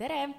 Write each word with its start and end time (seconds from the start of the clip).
tere! 0.00 0.30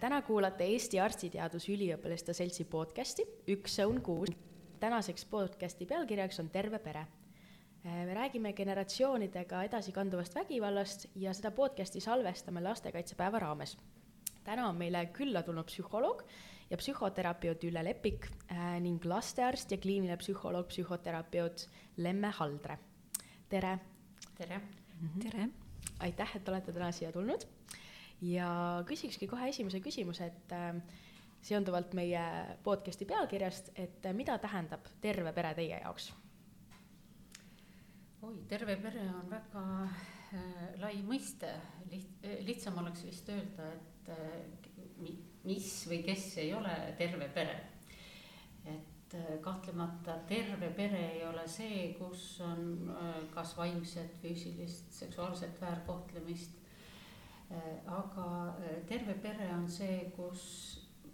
täna 0.00 0.20
kuulate 0.22 0.64
Eesti 0.70 1.00
Arstiteaduse 1.02 1.72
Üliõpilaste 1.74 2.30
Seltsi 2.38 2.64
podcasti 2.70 3.24
Üks 3.50 3.80
õun 3.82 3.96
kuus. 3.98 4.30
tänaseks 4.78 5.24
podcasti 5.26 5.88
pealkirjaks 5.90 6.38
on 6.38 6.50
Terve 6.54 6.78
pere. 6.78 7.02
me 7.82 8.14
räägime 8.14 8.52
generatsioonidega 8.52 9.64
edasikanduvast 9.66 10.34
vägivallast 10.34 11.06
ja 11.14 11.34
seda 11.34 11.50
podcasti 11.50 12.00
salvestame 12.00 12.62
lastekaitsepäeva 12.62 13.38
raames. 13.38 13.76
täna 14.44 14.68
on 14.68 14.76
meile 14.76 15.06
külla 15.06 15.42
tulnud 15.42 15.66
psühholoog 15.66 16.22
ja 16.70 16.76
psühhoterapeut 16.76 17.64
Ülle 17.64 17.84
Lepik 17.84 18.30
äh, 18.52 18.80
ning 18.80 19.04
lastearst 19.04 19.70
ja 19.70 19.78
kliiniline 19.78 20.16
psühholoog, 20.16 20.68
psühhoterapeut 20.68 21.68
Lemme 21.96 22.30
Haldre. 22.30 22.78
tere! 23.48 23.78
tere! 24.38 24.60
-hmm. 24.60 25.22
tere! 25.22 25.48
aitäh, 25.98 26.36
et 26.36 26.48
olete 26.48 26.72
täna 26.72 26.92
siia 26.92 27.12
tulnud 27.12 27.48
ja 28.20 28.50
küsikski 28.88 29.28
kohe 29.28 29.48
esimese 29.50 29.80
küsimuse, 29.84 30.30
et 30.30 30.54
äh, 30.56 30.78
seonduvalt 31.44 31.94
meie 31.96 32.22
podcast'i 32.64 33.08
pealkirjast, 33.08 33.72
et 33.76 34.06
äh, 34.06 34.16
mida 34.16 34.38
tähendab 34.42 34.88
terve 35.00 35.32
pere 35.36 35.54
teie 35.58 35.80
jaoks? 35.82 36.12
oi, 38.26 38.34
terve 38.48 38.78
pere 38.82 39.04
on 39.12 39.30
väga 39.30 39.64
äh, 39.84 40.80
lai 40.82 40.96
mõiste, 41.06 41.52
liht-, 41.92 42.26
lihtsam 42.48 42.80
oleks 42.82 43.04
vist 43.06 43.28
öelda, 43.30 43.70
et 43.76 44.12
äh, 44.16 45.14
mis 45.46 45.70
või 45.86 46.02
kes 46.06 46.30
ei 46.42 46.52
ole 46.56 46.74
terve 46.98 47.28
pere. 47.34 47.56
et 48.64 49.14
äh, 49.14 49.32
kahtlemata 49.44 50.18
terve 50.26 50.72
pere 50.74 51.04
ei 51.12 51.24
ole 51.28 51.44
see, 51.48 51.92
kus 52.00 52.40
on 52.40 52.94
äh, 52.96 53.18
kas 53.34 53.52
vaimset, 53.58 54.16
füüsilist, 54.22 54.90
seksuaalset 55.04 55.60
väärkohtlemist 55.60 56.56
Äh, 56.56 56.65
aga 57.50 58.56
äh, 58.58 58.82
terve 58.88 59.14
pere 59.22 59.52
on 59.54 59.68
see, 59.70 60.10
kus 60.16 60.42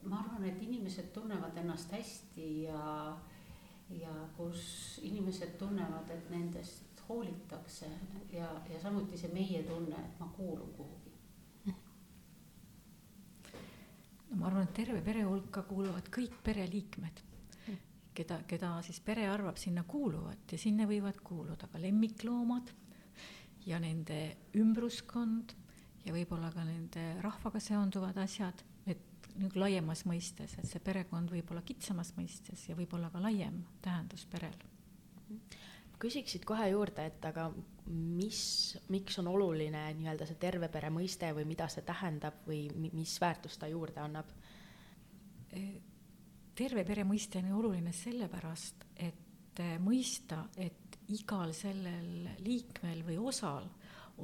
ma 0.08 0.22
arvan, 0.22 0.46
et 0.48 0.62
inimesed 0.62 1.12
tunnevad 1.14 1.56
ennast 1.60 1.92
hästi 1.92 2.48
ja, 2.64 3.18
ja 3.92 4.14
kus 4.36 4.98
inimesed 5.04 5.58
tunnevad, 5.60 6.10
et 6.10 6.30
nendest 6.32 7.02
hoolitakse 7.08 7.90
ja, 8.32 8.48
ja 8.70 8.80
samuti 8.80 9.18
see 9.18 9.32
meie 9.34 9.62
tunne, 9.68 9.98
et 9.98 10.20
ma 10.20 10.30
kuulun 10.36 10.72
kuhugi. 10.76 11.12
no 14.30 14.40
ma 14.40 14.48
arvan, 14.48 14.64
et 14.64 14.74
terve 14.74 15.02
pere 15.04 15.26
hulka 15.28 15.66
kuuluvad 15.68 16.08
kõik 16.14 16.38
pereliikmed, 16.44 17.24
keda, 18.16 18.40
keda 18.48 18.78
siis 18.86 19.00
pere 19.04 19.28
arvab 19.28 19.60
sinna 19.60 19.84
kuuluvat 19.84 20.52
ja 20.52 20.58
sinna 20.58 20.88
võivad 20.88 21.20
kuuluda 21.20 21.68
ka 21.68 21.80
lemmikloomad 21.82 22.72
ja 23.66 23.78
nende 23.78 24.22
ümbruskond 24.58 25.52
ja 26.04 26.14
võib-olla 26.14 26.50
ka 26.54 26.64
nende 26.66 27.04
rahvaga 27.22 27.60
seonduvad 27.62 28.18
asjad, 28.22 28.62
et 28.86 29.28
nüüd 29.38 29.56
laiemas 29.56 30.04
mõistes, 30.08 30.56
et 30.58 30.68
see 30.68 30.82
perekond 30.84 31.30
võib 31.32 31.50
olla 31.52 31.62
kitsamas 31.66 32.12
mõistes 32.18 32.66
ja 32.68 32.76
võib-olla 32.78 33.10
ka 33.12 33.22
laiem 33.22 33.62
tähendus 33.84 34.26
perel. 34.30 34.56
küsiksid 36.02 36.42
kohe 36.44 36.66
juurde, 36.72 37.04
et 37.06 37.24
aga 37.24 37.46
mis, 37.86 38.40
miks 38.90 39.20
on 39.22 39.28
oluline 39.30 39.84
nii-öelda 39.94 40.26
see 40.26 40.40
terve 40.42 40.68
pere 40.68 40.90
mõiste 40.90 41.30
või 41.36 41.44
mida 41.46 41.68
see 41.70 41.84
tähendab 41.86 42.42
või 42.46 42.66
mis 42.90 43.14
väärtust 43.22 43.60
ta 43.62 43.68
juurde 43.70 44.02
annab? 44.02 44.32
Terve 46.54 46.84
pere 46.84 47.04
mõiste 47.06 47.38
on 47.38 47.52
oluline 47.60 47.92
sellepärast, 47.94 48.84
et 48.96 49.62
mõista, 49.84 50.42
et 50.56 50.98
igal 51.14 51.54
sellel 51.54 52.28
liikmel 52.42 53.04
või 53.06 53.18
osal 53.20 53.68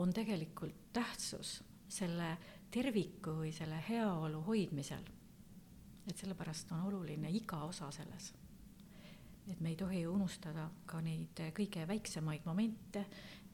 on 0.02 0.12
tegelikult 0.12 0.92
tähtsus 0.92 1.58
selle 1.88 2.36
terviku 2.70 3.32
või 3.40 3.52
selle 3.52 3.80
heaolu 3.88 4.42
hoidmisel. 4.46 5.04
et 6.08 6.16
sellepärast 6.16 6.70
on 6.72 6.86
oluline 6.88 7.30
iga 7.30 7.62
osa 7.64 7.90
selles. 7.90 8.32
et 9.48 9.60
me 9.60 9.68
ei 9.68 9.76
tohi 9.76 10.06
unustada 10.06 10.70
ka 10.86 11.00
neid 11.00 11.40
kõige 11.56 11.86
väiksemaid 11.88 12.44
momente, 12.44 13.06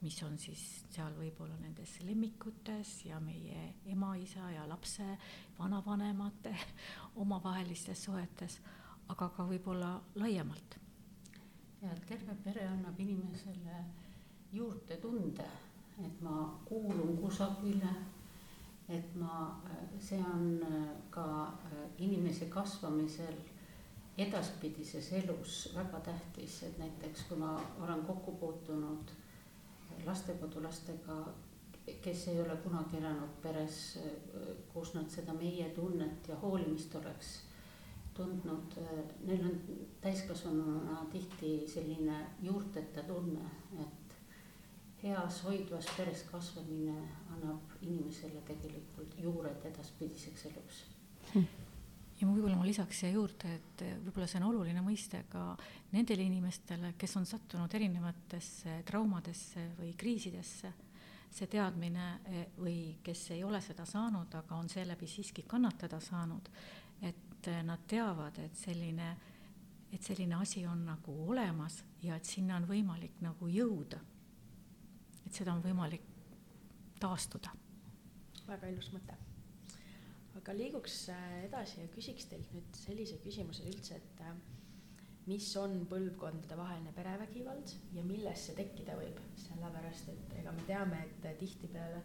mis 0.02 0.22
on 0.22 0.38
siis 0.38 0.84
seal 0.90 1.14
võib-olla 1.16 1.56
nendes 1.56 2.00
lemmikutes 2.00 3.04
ja 3.04 3.20
meie 3.20 3.74
ema, 3.86 4.14
isa 4.16 4.50
ja 4.50 4.68
lapse, 4.68 5.18
vanavanemate 5.58 6.56
omavahelistes 7.24 8.04
suhetes, 8.04 8.60
aga 9.08 9.28
ka 9.28 9.46
võib-olla 9.46 10.00
laiemalt. 10.14 10.78
ja 11.82 11.94
terve 12.08 12.34
pere 12.44 12.66
annab 12.68 13.00
inimesele 13.00 13.84
juurde 14.52 14.96
tunde 14.96 15.48
et 16.02 16.20
ma 16.20 16.60
kuulun 16.64 17.16
kusagile. 17.16 17.94
et 18.88 19.14
ma, 19.16 19.62
see 20.00 20.18
on 20.20 20.60
äh, 20.62 20.88
ka 21.10 21.46
äh, 21.46 21.84
inimese 21.98 22.50
kasvamisel 22.52 23.36
edaspidises 24.18 25.12
elus 25.12 25.70
väga 25.74 26.00
tähtis, 26.00 26.62
et 26.62 26.78
näiteks 26.78 27.22
kui 27.28 27.38
ma 27.38 27.54
olen 27.80 28.02
kokku 28.06 28.32
puutunud 28.32 29.10
lastekodulastega, 30.06 31.16
kes 32.02 32.28
ei 32.28 32.40
ole 32.40 32.56
kunagi 32.56 32.96
elanud 33.00 33.34
peres, 33.42 33.98
kus 34.72 34.94
nad 34.94 35.10
seda 35.10 35.34
meie 35.36 35.68
tunnet 35.76 36.28
ja 36.28 36.36
hoolimist 36.42 36.94
oleks 37.00 37.34
tundnud, 38.14 38.78
neil 39.26 39.44
on 39.48 39.60
täiskasvanuna 40.00 41.04
tihti 41.12 41.56
selline 41.68 42.18
juurteta 42.42 43.02
tunne, 43.02 43.50
et 43.82 44.03
heas 45.04 45.42
hoidvas 45.44 45.88
peres 45.96 46.22
kasvamine 46.30 46.94
annab 47.34 47.76
inimesele 47.82 48.40
tegelikult 48.48 49.18
juured 49.20 49.66
edaspidiseks 49.68 50.46
eluks 50.48 50.78
hm. 51.34 51.44
ja 52.20 52.28
võib-olla 52.28 52.56
ma 52.56 52.64
lisaks 52.64 53.02
siia 53.02 53.12
juurde, 53.12 53.50
et 53.58 53.84
võib-olla 54.06 54.28
see 54.30 54.40
on 54.40 54.48
oluline 54.48 54.84
mõiste 54.84 55.24
ka 55.32 55.50
nendele 55.92 56.24
inimestele, 56.24 56.94
kes 56.98 57.16
on 57.20 57.28
sattunud 57.28 57.76
erinevatesse 57.76 58.80
traumadesse 58.88 59.68
või 59.80 59.92
kriisidesse. 59.98 60.72
see 61.34 61.46
teadmine 61.50 62.08
e, 62.30 62.46
või 62.56 62.96
kes 63.02 63.30
ei 63.34 63.44
ole 63.44 63.60
seda 63.60 63.84
saanud, 63.84 64.34
aga 64.34 64.54
on 64.54 64.68
seeläbi 64.68 65.06
siiski 65.06 65.42
kannatada 65.42 66.00
saanud, 66.00 66.48
et 67.02 67.48
nad 67.62 67.80
teavad, 67.88 68.38
et 68.38 68.56
selline, 68.56 69.16
et 69.92 70.02
selline 70.02 70.34
asi 70.34 70.66
on 70.66 70.84
nagu 70.86 71.16
olemas 71.28 71.82
ja 72.02 72.16
et 72.16 72.24
sinna 72.24 72.56
on 72.56 72.68
võimalik 72.68 73.20
nagu 73.20 73.48
jõuda 73.48 73.98
et 75.34 75.40
seda 75.42 75.50
on 75.56 75.62
võimalik 75.64 76.02
taastuda. 77.02 77.50
väga 78.46 78.68
ilus 78.70 78.92
mõte. 78.94 79.16
aga 80.38 80.52
liiguks 80.54 81.08
äh, 81.10 81.30
edasi 81.48 81.80
ja 81.80 81.90
küsiks 81.90 82.28
teilt 82.30 82.52
nüüd 82.54 82.76
sellise 82.78 83.16
küsimuse 83.24 83.64
üldse, 83.66 83.96
et 83.96 84.20
äh, 84.22 84.34
mis 85.26 85.48
on 85.58 85.86
põlvkondadevaheline 85.90 86.92
perevägivald 86.94 87.72
ja 87.96 88.04
millest 88.06 88.46
see 88.50 88.58
tekkida 88.60 88.94
võib, 88.98 89.18
sellepärast 89.40 90.12
et 90.12 90.34
ega 90.38 90.52
me 90.54 90.66
teame, 90.68 91.00
et 91.08 91.26
tihtipeale 91.40 92.02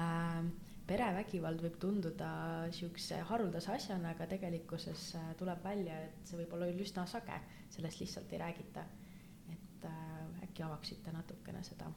äh, 0.00 0.46
perevägivald 0.88 1.64
võib 1.66 1.76
tunduda 1.82 2.30
niisuguse 2.70 3.18
haruldase 3.28 3.74
asjana, 3.74 4.14
aga 4.14 4.30
tegelikkuses 4.30 5.10
äh, 5.18 5.26
tuleb 5.42 5.60
välja, 5.66 5.98
et 6.06 6.24
see 6.24 6.40
võib 6.40 6.56
olla 6.56 6.70
üsna 6.72 7.04
sage, 7.10 7.36
sellest 7.74 8.00
lihtsalt 8.00 8.32
ei 8.32 8.40
räägita. 8.46 8.86
et 9.58 9.86
äh, 9.90 10.48
äkki 10.48 10.64
avaksite 10.64 11.12
natukene 11.12 11.60
seda? 11.68 11.90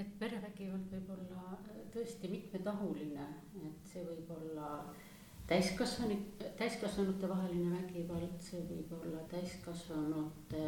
Et 0.00 0.14
perevägivald 0.18 0.90
võib 0.90 1.10
olla 1.14 1.56
äh, 1.56 1.82
tõesti 1.94 2.30
mitmetahuline, 2.32 3.26
et 3.68 3.90
see 3.90 4.04
võib 4.06 4.30
olla 4.34 4.70
täiskasvanu, 5.48 6.16
täiskasvanute 6.58 7.28
vaheline 7.30 7.70
vägivald, 7.76 8.38
see 8.42 8.64
võib 8.68 8.94
olla 8.98 9.22
täiskasvanute 9.30 10.64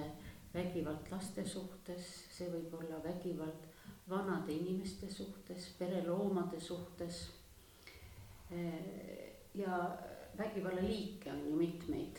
vägivald 0.55 1.11
laste 1.13 1.45
suhtes, 1.49 2.13
see 2.37 2.51
võib 2.53 2.75
olla 2.81 3.03
vägivald 3.05 3.67
vanade 4.09 4.55
inimeste 4.55 5.11
suhtes, 5.11 5.73
pereloomade 5.79 6.61
suhtes. 6.63 7.25
Äh, 8.53 8.81
ja 9.57 9.81
vägivallaliike 10.39 11.33
on 11.33 11.47
ju 11.49 11.57
mitmeid, 11.57 12.19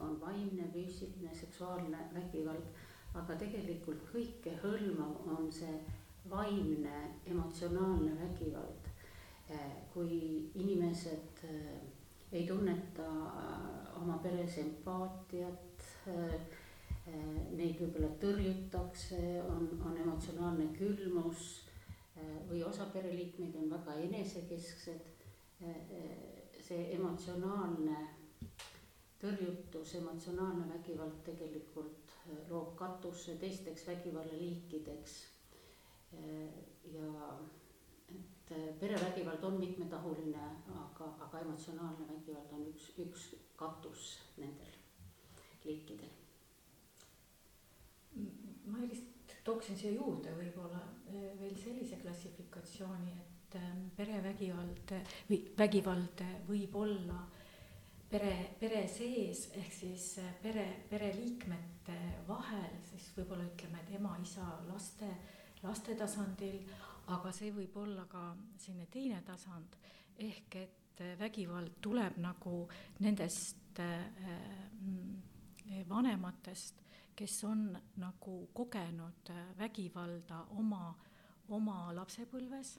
on 0.00 0.18
vaimne, 0.20 0.68
füüsiline, 0.72 1.32
seksuaalne 1.34 2.10
vägivald 2.14 2.74
aga 3.18 3.36
tegelikult 3.38 4.02
kõikehõlmav 4.10 5.28
on 5.36 5.50
see 5.54 5.74
vaimne 6.30 7.20
emotsionaalne 7.26 8.16
vägivald. 8.20 8.88
Eh, 9.48 9.72
kui 9.92 10.50
inimesed 10.54 11.44
eh, 11.44 11.80
ei 12.32 12.46
tunneta 12.46 13.04
eh, 13.04 14.02
oma 14.02 14.18
peres 14.22 14.58
empaatiat, 14.58 15.60
neid 17.54 17.76
võib-olla 17.76 18.08
tõrjutakse, 18.20 19.18
on, 19.44 19.66
on 19.84 19.96
emotsionaalne 20.00 20.70
külmus 20.72 21.42
või 22.48 22.62
osa 22.64 22.86
pereliikmeid 22.92 23.58
on 23.60 23.68
väga 23.70 23.98
enesekesksed. 24.06 25.10
see 26.64 26.94
emotsionaalne 26.96 27.98
tõrjutus, 29.20 29.94
emotsionaalne 30.00 30.64
vägivald 30.72 31.20
tegelikult 31.28 32.16
loob 32.48 32.74
katuse 32.76 33.36
teisteks 33.40 33.86
vägivallaliikideks. 33.86 35.33
Äh, 36.14 36.48
ja 36.94 37.38
et 38.14 38.52
perevägivald 38.80 39.42
on 39.42 39.58
mitmetahuline, 39.58 40.48
aga, 40.68 41.08
aga 41.26 41.40
emotsionaalne 41.40 42.06
vägivald 42.08 42.52
on 42.52 42.66
üks, 42.68 42.90
üks 43.00 43.28
katus 43.56 44.18
nendel 44.36 44.74
liikidel. 45.64 46.12
ma 48.66 48.80
vist 48.88 49.32
tooksin 49.44 49.76
siia 49.76 49.92
juurde 49.96 50.32
võib-olla 50.36 50.80
veel 51.40 51.56
sellise 51.58 51.96
klassifikatsiooni, 52.00 53.14
et 53.24 53.56
perevägivald 53.96 54.92
või 55.28 55.40
vägivald 55.58 56.22
võib 56.48 56.76
olla 56.78 57.18
pere, 58.10 58.34
pere 58.60 58.84
sees 58.90 59.48
ehk 59.58 59.72
siis 59.74 60.08
pere, 60.42 60.66
pereliikmete 60.90 61.96
vahel, 62.28 62.76
siis 62.90 63.10
võib-olla 63.16 63.46
ütleme, 63.48 63.82
et 63.82 63.94
ema, 63.98 64.14
isa, 64.22 64.46
laste, 64.68 65.10
laste 65.64 65.96
tasandil, 65.98 66.60
aga 67.12 67.32
see 67.32 67.52
võib 67.52 67.76
olla 67.82 68.06
ka 68.10 68.30
selline 68.60 68.86
teine 68.92 69.20
tasand, 69.26 69.76
ehk 70.18 70.56
et 70.60 71.04
vägivald 71.18 71.80
tuleb 71.82 72.18
nagu 72.22 72.64
nendest 73.02 73.80
äh, 73.82 74.04
vanematest, 75.88 76.82
kes 77.14 77.36
on 77.44 77.68
nagu 78.02 78.34
kogenud 78.54 79.30
vägivalda 79.58 80.40
oma, 80.58 80.94
oma 81.48 81.78
lapsepõlves 81.94 82.74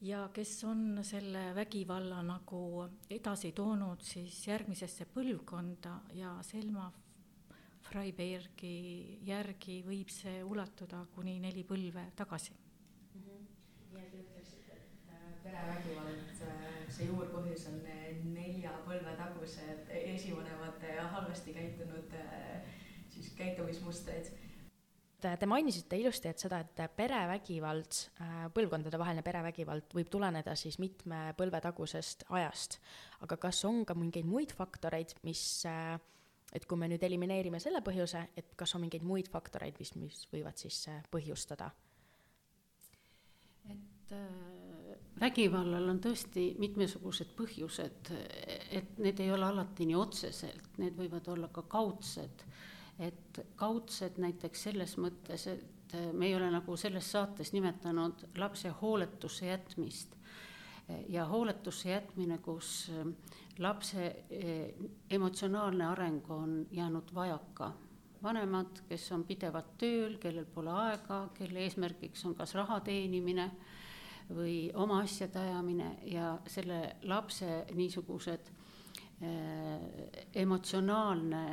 ja 0.00 0.28
kes 0.34 0.64
on 0.64 0.98
selle 1.02 1.54
vägivalla 1.54 2.22
nagu 2.22 2.60
edasi 3.10 3.52
toonud 3.52 4.02
siis 4.04 4.46
järgmisesse 4.48 5.06
põlvkonda 5.14 5.94
ja 6.18 6.36
Selma 6.42 6.90
Freibergi 7.86 9.18
järgi 9.26 9.80
võib 9.86 10.10
see 10.12 10.42
ulatuda 10.44 11.04
kuni 11.14 11.38
neli 11.42 11.64
põlve 11.68 12.08
tagasi 12.18 12.52
mm. 12.52 13.20
-hmm. 13.20 13.44
nii 13.92 14.02
et 14.02 14.10
te 14.10 14.22
ütleksite, 14.22 14.78
et 14.80 15.12
äh, 15.12 15.28
perevägivald, 15.44 16.42
äh, 16.48 16.80
see 16.88 17.10
juurpõhjus 17.10 17.68
on 17.72 17.78
äh, 17.86 18.08
nelja 18.24 18.72
põlve 18.88 19.16
tagused 19.20 19.94
esivanemate 20.00 20.98
halvasti 21.14 21.54
käitunud 21.54 22.18
siis 23.08 23.32
käitumismustreid 23.38 24.34
Te 25.16 25.46
mainisite 25.48 25.96
ilusti, 25.96 26.28
et 26.28 26.42
seda, 26.42 26.58
et 26.60 26.92
perevägivald, 26.96 27.96
põlvkondadevaheline 28.54 29.22
perevägivald 29.24 29.94
võib 29.96 30.10
tuleneda 30.12 30.52
siis 30.60 30.76
mitme 30.78 31.32
põlve 31.38 31.60
tagusest 31.64 32.26
ajast. 32.28 32.76
aga 33.24 33.38
kas 33.40 33.64
on 33.64 33.84
ka 33.88 33.94
mingeid 33.96 34.28
muid 34.28 34.52
faktoreid, 34.52 35.14
mis 35.24 35.64
äh, 35.64 35.96
et 36.56 36.64
kui 36.66 36.78
me 36.80 36.88
nüüd 36.88 37.02
elimineerime 37.04 37.60
selle 37.60 37.82
põhjuse, 37.84 38.22
et 38.36 38.54
kas 38.56 38.74
on 38.76 38.84
mingeid 38.86 39.04
muid 39.04 39.28
faktoreid, 39.32 39.76
mis, 39.82 39.92
mis 40.00 40.22
võivad 40.32 40.56
siis 40.60 40.86
äh, 40.92 41.02
põhjustada? 41.12 41.70
et 43.66 44.14
äh, 44.14 44.56
vägivallal 45.20 45.90
on 45.90 46.00
tõesti 46.02 46.48
mitmesugused 46.60 47.32
põhjused, 47.36 48.12
et 48.70 48.98
need 49.02 49.20
ei 49.24 49.32
ole 49.34 49.48
alati 49.48 49.86
nii 49.88 49.98
otseselt, 49.98 50.76
need 50.82 50.96
võivad 50.98 51.28
olla 51.32 51.48
ka 51.52 51.66
kaudsed. 51.68 52.44
et 52.98 53.40
kaudsed 53.56 54.18
näiteks 54.22 54.62
selles 54.68 54.96
mõttes, 54.96 55.46
et 55.52 55.96
me 56.12 56.26
ei 56.26 56.34
ole 56.34 56.50
nagu 56.50 56.76
selles 56.76 57.10
saates 57.12 57.52
nimetanud 57.52 58.28
lapse 58.40 58.70
hooletusse 58.80 59.46
jätmist 59.46 60.16
ja 61.08 61.24
hooletusse 61.26 61.90
jätmine, 61.90 62.38
kus 62.38 62.90
äh, 62.94 63.06
lapse 63.58 64.24
eh, 64.30 64.74
emotsionaalne 65.10 65.86
areng 65.86 66.30
on 66.30 66.66
jäänud 66.70 67.14
vajaka. 67.14 67.72
vanemad, 68.22 68.80
kes 68.88 69.12
on 69.12 69.22
pidevalt 69.28 69.76
tööl, 69.78 70.16
kellel 70.18 70.46
pole 70.50 70.72
aega, 70.72 71.28
kelle 71.36 71.60
eesmärgiks 71.62 72.24
on 72.26 72.34
kas 72.34 72.54
raha 72.56 72.80
teenimine 72.80 73.44
või 74.34 74.72
oma 74.74 75.02
asjade 75.04 75.38
ajamine 75.38 75.90
ja 76.10 76.32
selle 76.48 76.96
lapse 77.06 77.66
niisugused 77.76 78.48
eh, 79.20 79.84
emotsionaalne 80.42 81.44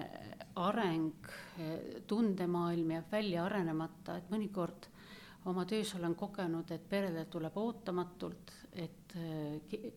areng, 0.56 1.30
eh, 1.60 2.02
tundemaailm 2.08 2.96
jääb 2.96 3.12
välja 3.12 3.46
arenemata, 3.46 4.18
et 4.18 4.32
mõnikord 4.32 4.90
oma 5.46 5.66
töös 5.66 5.96
olen 5.96 6.16
kogenud, 6.16 6.72
et 6.72 6.90
peredel 6.90 7.28
tuleb 7.32 7.58
ootamatult, 7.58 8.54
et 8.74 9.16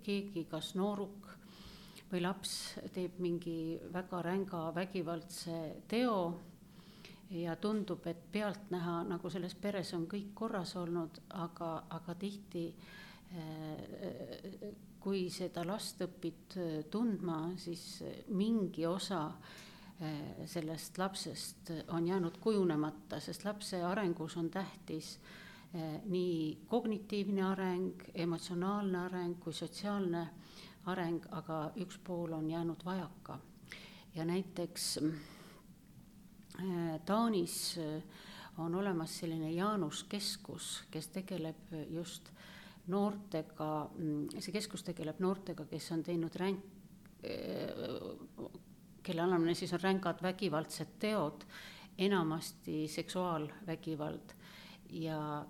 keegi, 0.04 0.44
kas 0.50 0.74
nooruk 0.76 1.30
või 2.10 2.20
laps 2.22 2.52
teeb 2.94 3.18
mingi 3.22 3.78
väga 3.92 4.20
ränga 4.22 4.68
vägivaldse 4.74 5.60
teo 5.88 6.18
ja 7.34 7.56
tundub, 7.58 8.06
et 8.06 8.20
pealtnäha 8.32 9.00
nagu 9.08 9.30
selles 9.30 9.54
peres 9.58 9.92
on 9.96 10.06
kõik 10.10 10.34
korras 10.34 10.76
olnud, 10.78 11.22
aga, 11.42 11.70
aga 11.96 12.14
tihti 12.18 12.66
eh, 13.34 14.74
kui 15.02 15.28
seda 15.30 15.62
last 15.66 16.02
õpid 16.02 16.56
tundma, 16.90 17.52
siis 17.62 18.02
mingi 18.34 18.86
osa 18.86 19.20
sellest 20.44 20.98
lapsest 20.98 21.70
on 21.88 22.06
jäänud 22.06 22.36
kujunemata, 22.40 23.20
sest 23.20 23.44
lapse 23.44 23.82
arengus 23.82 24.36
on 24.36 24.50
tähtis 24.50 25.20
eh, 25.74 26.00
nii 26.04 26.58
kognitiivne 26.68 27.42
areng, 27.42 28.02
emotsionaalne 28.14 28.98
areng 28.98 29.38
kui 29.40 29.52
sotsiaalne 29.52 30.26
areng, 30.86 31.24
aga 31.30 31.70
üks 31.80 31.98
pool 32.04 32.32
on 32.32 32.50
jäänud 32.50 32.84
vajaka. 32.84 33.38
ja 34.14 34.24
näiteks 34.24 34.98
äh, 34.98 37.00
Taanis 37.06 37.78
on 38.58 38.74
olemas 38.74 39.18
selline 39.18 39.50
Jaanus 39.50 40.04
keskus, 40.04 40.84
kes 40.90 41.08
tegeleb 41.08 41.56
just 41.90 42.30
noortega, 42.86 43.90
mm, 43.98 44.28
see 44.40 44.52
keskus 44.52 44.82
tegeleb 44.82 45.20
noortega, 45.20 45.64
kes 45.64 45.92
on 45.92 46.02
teinud 46.02 46.36
ränk, 46.36 46.64
kelle 49.06 49.22
alamine 49.22 49.54
siis 49.54 49.72
on 49.76 49.82
rängad 49.82 50.22
vägivaldsed 50.22 50.96
teod, 50.98 51.44
enamasti 51.98 52.88
seksuaalvägivald. 52.88 54.34
ja 54.90 55.46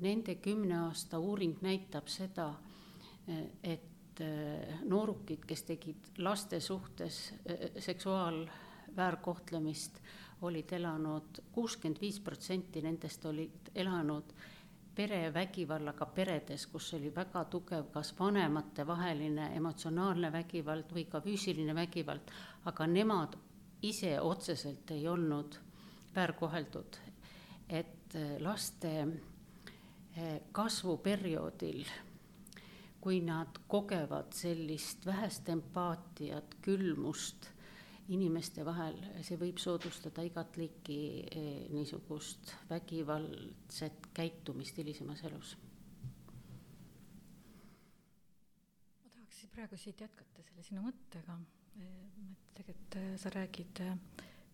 nende 0.00 0.34
kümne 0.34 0.78
aasta 0.78 1.18
uuring 1.18 1.56
näitab 1.62 2.06
seda, 2.06 2.54
et 3.62 3.96
et 4.16 4.24
äh, 4.24 4.80
noorukid, 4.84 5.44
kes 5.46 5.62
tegid 5.68 5.96
laste 6.18 6.60
suhtes 6.60 7.34
seksuaalväärkohtlemist, 7.78 10.00
olid 10.42 10.72
elanud, 10.72 11.38
kuuskümmend 11.52 12.00
viis 12.00 12.20
protsenti 12.20 12.82
nendest 12.84 13.24
olid 13.24 13.70
elanud 13.74 14.32
perevägivallaga 14.96 16.06
peredes, 16.06 16.66
kus 16.72 16.94
oli 16.96 17.10
väga 17.14 17.44
tugev 17.52 17.90
kas 17.92 18.14
vanematevaheline 18.18 19.50
emotsionaalne 19.56 20.32
vägivald 20.32 20.92
või 20.92 21.04
ka 21.10 21.20
füüsiline 21.20 21.74
vägivald, 21.76 22.32
aga 22.64 22.86
nemad 22.86 23.36
ise 23.82 24.16
otseselt 24.20 24.90
ei 24.90 25.08
olnud 25.08 25.60
väärkoheldud. 26.14 26.96
et 27.68 28.14
äh, 28.14 28.40
laste 28.40 29.06
kasvuperioodil 30.52 31.84
kui 33.06 33.20
nad 33.22 33.58
kogevad 33.70 34.32
sellist 34.34 35.04
vähest 35.06 35.48
empaatiat, 35.52 36.56
külmust 36.62 37.52
inimeste 38.14 38.64
vahel, 38.66 38.98
see 39.26 39.38
võib 39.40 39.58
soodustada 39.58 40.22
igat 40.26 40.56
liiki 40.60 40.98
eh, 41.26 41.66
niisugust 41.74 42.52
vägivaldset 42.70 44.10
käitumist 44.14 44.78
hilisemas 44.78 45.24
elus. 45.26 45.56
ma 49.02 49.10
tahaks 49.10 49.42
praegu 49.54 49.78
siit 49.80 50.00
jätkata 50.00 50.44
selle 50.46 50.62
sinu 50.66 50.84
mõttega, 50.86 51.38
et 51.82 52.54
tegelikult 52.60 52.98
eh, 53.02 53.12
sa 53.18 53.34
räägid 53.34 53.82
eh, 53.82 53.96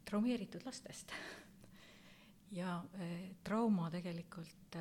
traumeeritud 0.08 0.64
lastest 0.64 1.12
ja 2.58 2.80
trauma 3.44 3.90
tegelikult 3.92 4.80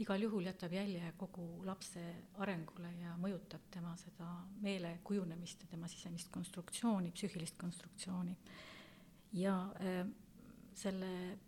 igal 0.00 0.22
juhul 0.22 0.46
jätab 0.48 0.72
jälje 0.72 1.12
kogu 1.20 1.46
lapse 1.66 2.02
arengule 2.40 2.90
ja 3.02 3.14
mõjutab 3.20 3.66
tema 3.72 3.92
seda 4.00 4.28
meele 4.64 4.96
kujunemist 5.04 5.64
ja 5.64 5.70
tema 5.74 5.88
sisemist 5.88 6.30
konstruktsiooni, 6.32 7.12
psüühilist 7.12 7.58
konstruktsiooni. 7.60 8.36
ja 9.32 9.56
äh, 9.80 10.06
selle 10.74 11.38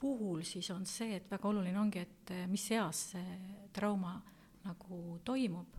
puhul 0.00 0.42
siis 0.42 0.70
on 0.70 0.86
see, 0.86 1.16
et 1.16 1.30
väga 1.30 1.48
oluline 1.48 1.80
ongi, 1.80 1.98
et 1.98 2.30
äh, 2.30 2.46
mis 2.46 2.70
eas 2.70 3.10
see 3.12 3.36
trauma 3.72 4.16
nagu 4.64 5.18
toimub 5.24 5.76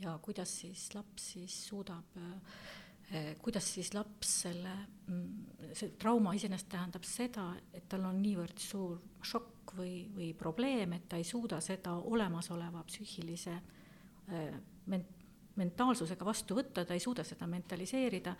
ja 0.00 0.18
kuidas 0.22 0.52
siis 0.60 0.90
laps 0.94 1.32
siis 1.32 1.56
suudab 1.68 2.16
äh, 2.16 3.34
kuidas 3.42 3.74
siis 3.74 3.94
laps 3.94 4.34
selle, 4.42 4.74
mm, 5.06 5.72
see 5.74 5.94
trauma 5.98 6.34
iseenesest 6.36 6.68
tähendab 6.70 7.06
seda, 7.08 7.48
et 7.74 7.88
tal 7.90 8.04
on 8.06 8.20
niivõrd 8.22 8.60
suur 8.62 9.00
šokk 9.26 9.59
šokk 9.70 9.78
või, 9.78 10.10
või 10.14 10.34
probleem, 10.34 10.92
et 10.92 11.08
ta 11.08 11.16
ei 11.16 11.24
suuda 11.24 11.60
seda 11.60 11.94
olemasoleva 11.94 12.82
psüühilise 12.84 13.52
äh, 13.52 14.60
ment-, 14.86 15.24
mentaalsusega 15.56 16.24
vastu 16.24 16.54
võtta, 16.54 16.84
ta 16.84 16.94
ei 16.94 17.00
suuda 17.00 17.24
seda 17.24 17.46
mentaliseerida 17.46 18.36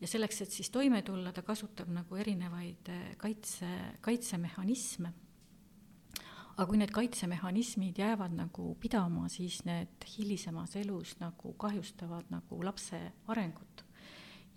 ja 0.00 0.06
selleks, 0.06 0.42
et 0.42 0.50
siis 0.50 0.70
toime 0.70 1.02
tulla, 1.02 1.32
ta 1.32 1.42
kasutab 1.42 1.88
nagu 1.88 2.16
erinevaid 2.16 2.88
äh, 2.88 3.16
kaitse, 3.16 3.66
kaitsemehhanisme. 4.00 5.12
aga 6.56 6.66
kui 6.68 6.78
need 6.78 6.90
kaitsemehhanismid 6.94 7.98
jäävad 7.98 8.34
nagu 8.36 8.76
pidama, 8.80 9.28
siis 9.28 9.64
need 9.64 10.04
hilisemas 10.18 10.76
elus 10.76 11.16
nagu 11.20 11.52
kahjustavad 11.52 12.30
nagu 12.30 12.62
lapse 12.62 13.12
arengut. 13.26 13.84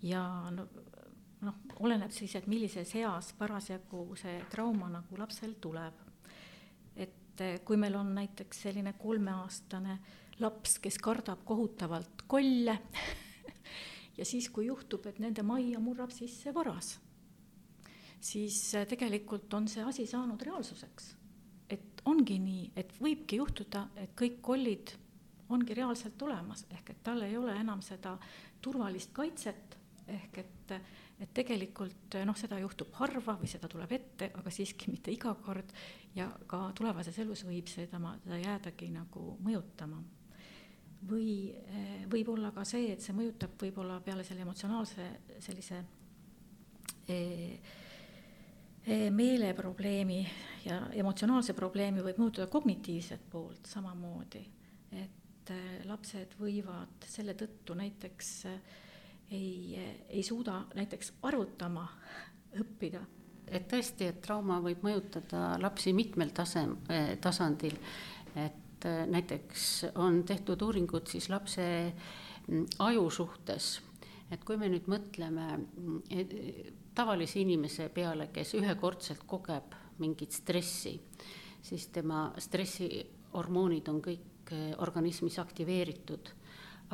ja 0.02 0.50
no 0.50 0.68
noh, 1.40 1.54
oleneb 1.80 2.10
siis, 2.10 2.34
et 2.34 2.46
millises 2.46 2.94
eas 2.94 3.32
parasjagu 3.38 4.16
see 4.16 4.44
trauma 4.50 4.88
nagu 4.88 5.18
lapsel 5.18 5.54
tuleb. 5.60 6.07
Et 7.38 7.44
eh, 7.46 7.60
kui 7.64 7.78
meil 7.78 7.94
on 7.94 8.10
näiteks 8.16 8.64
selline 8.66 8.94
kolmeaastane 8.98 9.98
laps, 10.42 10.78
kes 10.82 10.98
kardab 11.02 11.44
kohutavalt 11.46 12.24
kolle 12.26 12.78
ja 14.18 14.24
siis, 14.26 14.50
kui 14.50 14.66
juhtub, 14.66 15.06
et 15.06 15.20
nende 15.22 15.44
majja 15.46 15.80
murrab 15.82 16.10
sisse 16.14 16.54
varas, 16.54 16.96
siis 18.20 18.58
eh, 18.74 18.86
tegelikult 18.90 19.54
on 19.54 19.68
see 19.70 19.84
asi 19.86 20.06
saanud 20.06 20.42
reaalsuseks. 20.42 21.14
et 21.70 22.02
ongi 22.08 22.38
nii, 22.40 22.72
et 22.76 22.94
võibki 22.98 23.38
juhtuda, 23.38 23.88
et 23.96 24.14
kõik 24.16 24.40
kollid 24.42 24.94
ongi 25.52 25.74
reaalselt 25.76 26.22
olemas, 26.22 26.64
ehk 26.70 26.90
et 26.90 27.02
tal 27.04 27.22
ei 27.22 27.36
ole 27.36 27.54
enam 27.60 27.82
seda 27.84 28.16
turvalist 28.60 29.12
kaitset, 29.12 29.77
ehk 30.08 30.38
et 30.44 30.74
et 31.18 31.32
tegelikult 31.34 32.16
noh, 32.26 32.36
seda 32.38 32.60
juhtub 32.62 32.92
harva 33.00 33.34
või 33.40 33.50
seda 33.50 33.68
tuleb 33.70 33.90
ette, 33.96 34.30
aga 34.38 34.52
siiski 34.54 34.92
mitte 34.92 35.10
iga 35.10 35.32
kord 35.42 35.72
ja 36.14 36.28
ka 36.50 36.68
tulevases 36.78 37.18
elus 37.24 37.42
võib 37.46 37.70
seda, 37.70 37.98
seda 38.22 38.38
jäädagi 38.38 38.92
nagu 38.94 39.34
mõjutama. 39.44 40.02
või 41.08 41.50
eh, 41.54 42.06
võib 42.10 42.28
olla 42.28 42.50
ka 42.50 42.64
see, 42.66 42.92
et 42.92 43.02
see 43.02 43.14
mõjutab 43.14 43.52
võib-olla 43.60 44.00
peale 44.02 44.24
selle 44.24 44.42
emotsionaalse 44.42 45.04
sellise 45.38 45.76
eh, 47.06 47.60
eh, 48.86 49.10
meeleprobleemi 49.10 50.24
ja 50.64 50.80
emotsionaalse 50.98 51.54
probleemi 51.54 52.02
võib 52.02 52.18
mõjutada 52.18 52.46
kognitiivset 52.50 53.30
poolt 53.30 53.66
samamoodi, 53.66 54.42
et 54.92 55.54
lapsed 55.86 56.34
võivad 56.38 57.06
selle 57.06 57.34
tõttu 57.38 57.74
näiteks 57.78 58.34
äh, 58.50 58.60
ei, 59.30 59.80
ei 60.08 60.22
suuda 60.22 60.62
näiteks 60.74 61.12
arvutama 61.22 61.88
õppida. 62.58 63.00
et 63.48 63.64
tõesti, 63.68 64.04
et 64.10 64.20
trauma 64.20 64.58
võib 64.60 64.82
mõjutada 64.84 65.56
lapsi 65.60 65.94
mitmel 65.96 66.34
tasem, 66.36 66.74
eh, 66.92 67.14
tasandil, 67.20 67.78
et 68.36 68.84
eh, 68.84 69.04
näiteks 69.08 69.62
on 69.94 70.22
tehtud 70.28 70.62
uuringud 70.62 71.08
siis 71.08 71.30
lapse 71.32 71.64
mm, 72.46 72.66
aju 72.84 73.06
suhtes, 73.10 73.70
et 74.30 74.44
kui 74.44 74.56
me 74.60 74.68
nüüd 74.68 74.88
mõtleme 74.88 75.46
mm, 75.56 76.02
tavalise 76.94 77.40
inimese 77.40 77.88
peale, 77.88 78.28
kes 78.32 78.52
ühekordselt 78.58 79.24
kogeb 79.26 79.76
mingit 79.98 80.32
stressi, 80.32 80.98
siis 81.62 81.88
tema 81.94 82.28
stressihormoonid 82.36 83.88
on 83.88 84.02
kõik 84.04 84.52
eh, 84.52 84.74
organismis 84.76 85.38
aktiveeritud 85.40 86.34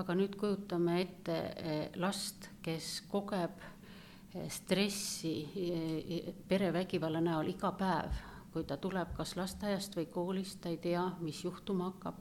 aga 0.01 0.15
nüüd 0.19 0.35
kujutame 0.39 0.99
ette 1.05 1.37
eh, 1.55 1.91
last, 2.03 2.49
kes 2.65 3.05
kogeb 3.11 3.61
eh, 4.35 4.49
stressi 4.51 5.35
eh, 5.55 6.33
perevägivalla 6.49 7.21
näol 7.23 7.53
iga 7.53 7.71
päev, 7.79 8.11
kui 8.55 8.65
ta 8.67 8.77
tuleb 8.79 9.15
kas 9.17 9.37
lasteaiast 9.39 9.97
või 9.99 10.09
koolist, 10.11 10.61
ta 10.63 10.73
ei 10.73 10.81
tea, 10.83 11.05
mis 11.23 11.45
juhtuma 11.45 11.93
hakkab. 11.93 12.19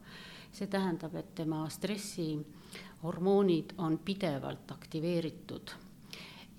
see 0.53 0.67
tähendab, 0.69 1.15
et 1.17 1.33
tema 1.33 1.63
stressihormoonid 1.69 3.73
on 3.77 3.97
pidevalt 4.05 4.71
aktiveeritud. 4.71 5.71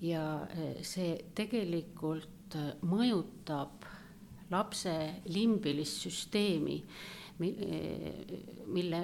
Ja 0.01 0.47
see 0.83 1.31
tegelikult 1.35 2.55
mõjutab 2.83 3.87
lapse 4.51 5.21
limbilist 5.31 6.03
süsteemi 6.03 6.83
mille, 7.39 9.01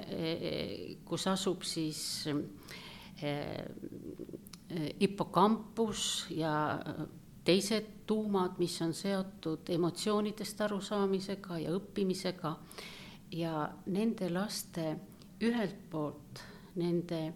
kus 1.04 1.26
asub 1.28 1.62
siis 1.68 2.26
eh, 3.22 3.64
hipokampus 5.00 6.26
ja 6.30 6.54
teised 7.44 7.86
tuumad, 8.06 8.56
mis 8.58 8.78
on 8.82 8.94
seotud 8.94 9.68
emotsioonidest 9.68 10.60
arusaamisega 10.60 11.58
ja 11.58 11.74
õppimisega. 11.76 12.56
ja 13.32 13.68
nende 13.86 14.28
laste 14.30 14.96
ühelt 15.40 15.78
poolt 15.90 16.42
nende 16.76 17.32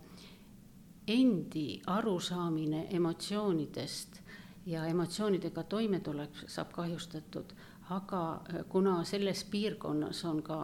endi 1.08 1.80
arusaamine 1.86 2.86
emotsioonidest 2.90 4.20
ja 4.66 4.84
emotsioonidega 4.86 5.62
toimetulek 5.62 6.42
saab 6.46 6.72
kahjustatud, 6.72 7.54
aga 7.94 8.22
äh, 8.50 8.64
kuna 8.68 8.98
selles 9.06 9.44
piirkonnas 9.50 10.24
on 10.26 10.42
ka 10.46 10.58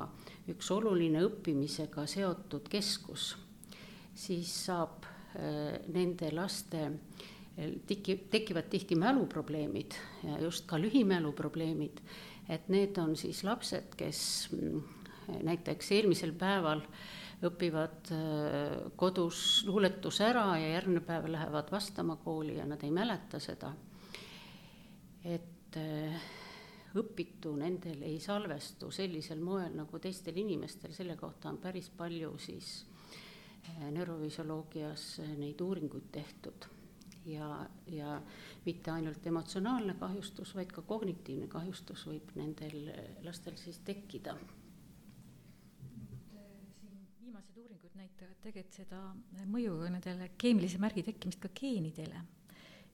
üks 0.51 0.71
oluline 0.75 1.23
õppimisega 1.27 2.07
seotud 2.11 2.67
keskus, 2.71 3.33
siis 4.15 4.51
saab 4.67 5.07
äh, 5.07 5.79
nende 5.95 6.33
laste 6.35 6.83
äh, 6.89 7.71
tiki, 7.87 8.19
tekivad 8.33 8.71
tihti 8.73 8.99
mäluprobleemid 8.99 9.99
ja 10.27 10.41
just 10.43 10.67
ka 10.71 10.81
lühimäluprobleemid, 10.83 12.03
et 12.51 12.69
need 12.73 12.99
on 12.99 13.15
siis 13.17 13.45
lapsed, 13.47 13.95
kes 13.99 14.23
mm, 14.57 14.83
näiteks 15.47 15.93
eelmisel 15.95 16.35
päeval 16.35 16.83
õpivad 17.43 18.07
kodus 18.95 19.65
luuletuse 19.67 20.29
ära 20.29 20.45
ja 20.63 20.77
järgmine 20.77 21.01
päev 21.03 21.27
lähevad 21.31 21.73
vastama 21.75 22.15
kooli 22.23 22.55
ja 22.61 22.67
nad 22.71 22.83
ei 22.87 22.91
mäleta 22.95 23.41
seda. 23.43 23.73
et 25.27 25.79
õpitu 26.99 27.55
nendel 27.57 28.03
ei 28.07 28.19
salvestu 28.21 28.91
sellisel 28.93 29.41
moel 29.41 29.75
nagu 29.77 30.01
teistel 30.03 30.37
inimestel, 30.43 30.93
selle 30.97 31.17
kohta 31.21 31.51
on 31.53 31.59
päris 31.63 31.89
palju 31.97 32.35
siis 32.43 32.73
äh, 33.69 33.89
neurofüsioloogias 33.95 35.07
äh, 35.25 35.35
neid 35.39 35.61
uuringuid 35.61 36.11
tehtud. 36.13 36.69
ja, 37.27 37.69
ja 37.87 38.17
mitte 38.65 38.91
ainult 38.91 39.27
emotsionaalne 39.27 39.95
kahjustus, 39.95 40.55
vaid 40.59 40.73
ka 40.75 40.83
kognitiivne 40.83 41.47
kahjustus 41.49 42.07
võib 42.07 42.35
nendel 42.35 42.89
äh, 42.91 43.05
lastel 43.23 43.57
siis 43.57 43.79
tekkida. 43.87 44.35
Viimased 47.21 47.57
uuringud 47.57 47.95
näitavad 47.95 48.37
tegelikult 48.43 48.83
seda 48.83 49.03
mõju 49.47 49.79
nendele 49.87 50.33
keemilise 50.37 50.83
märgi 50.83 51.07
tekkimist 51.07 51.41
ka 51.41 51.53
geenidele 51.61 52.25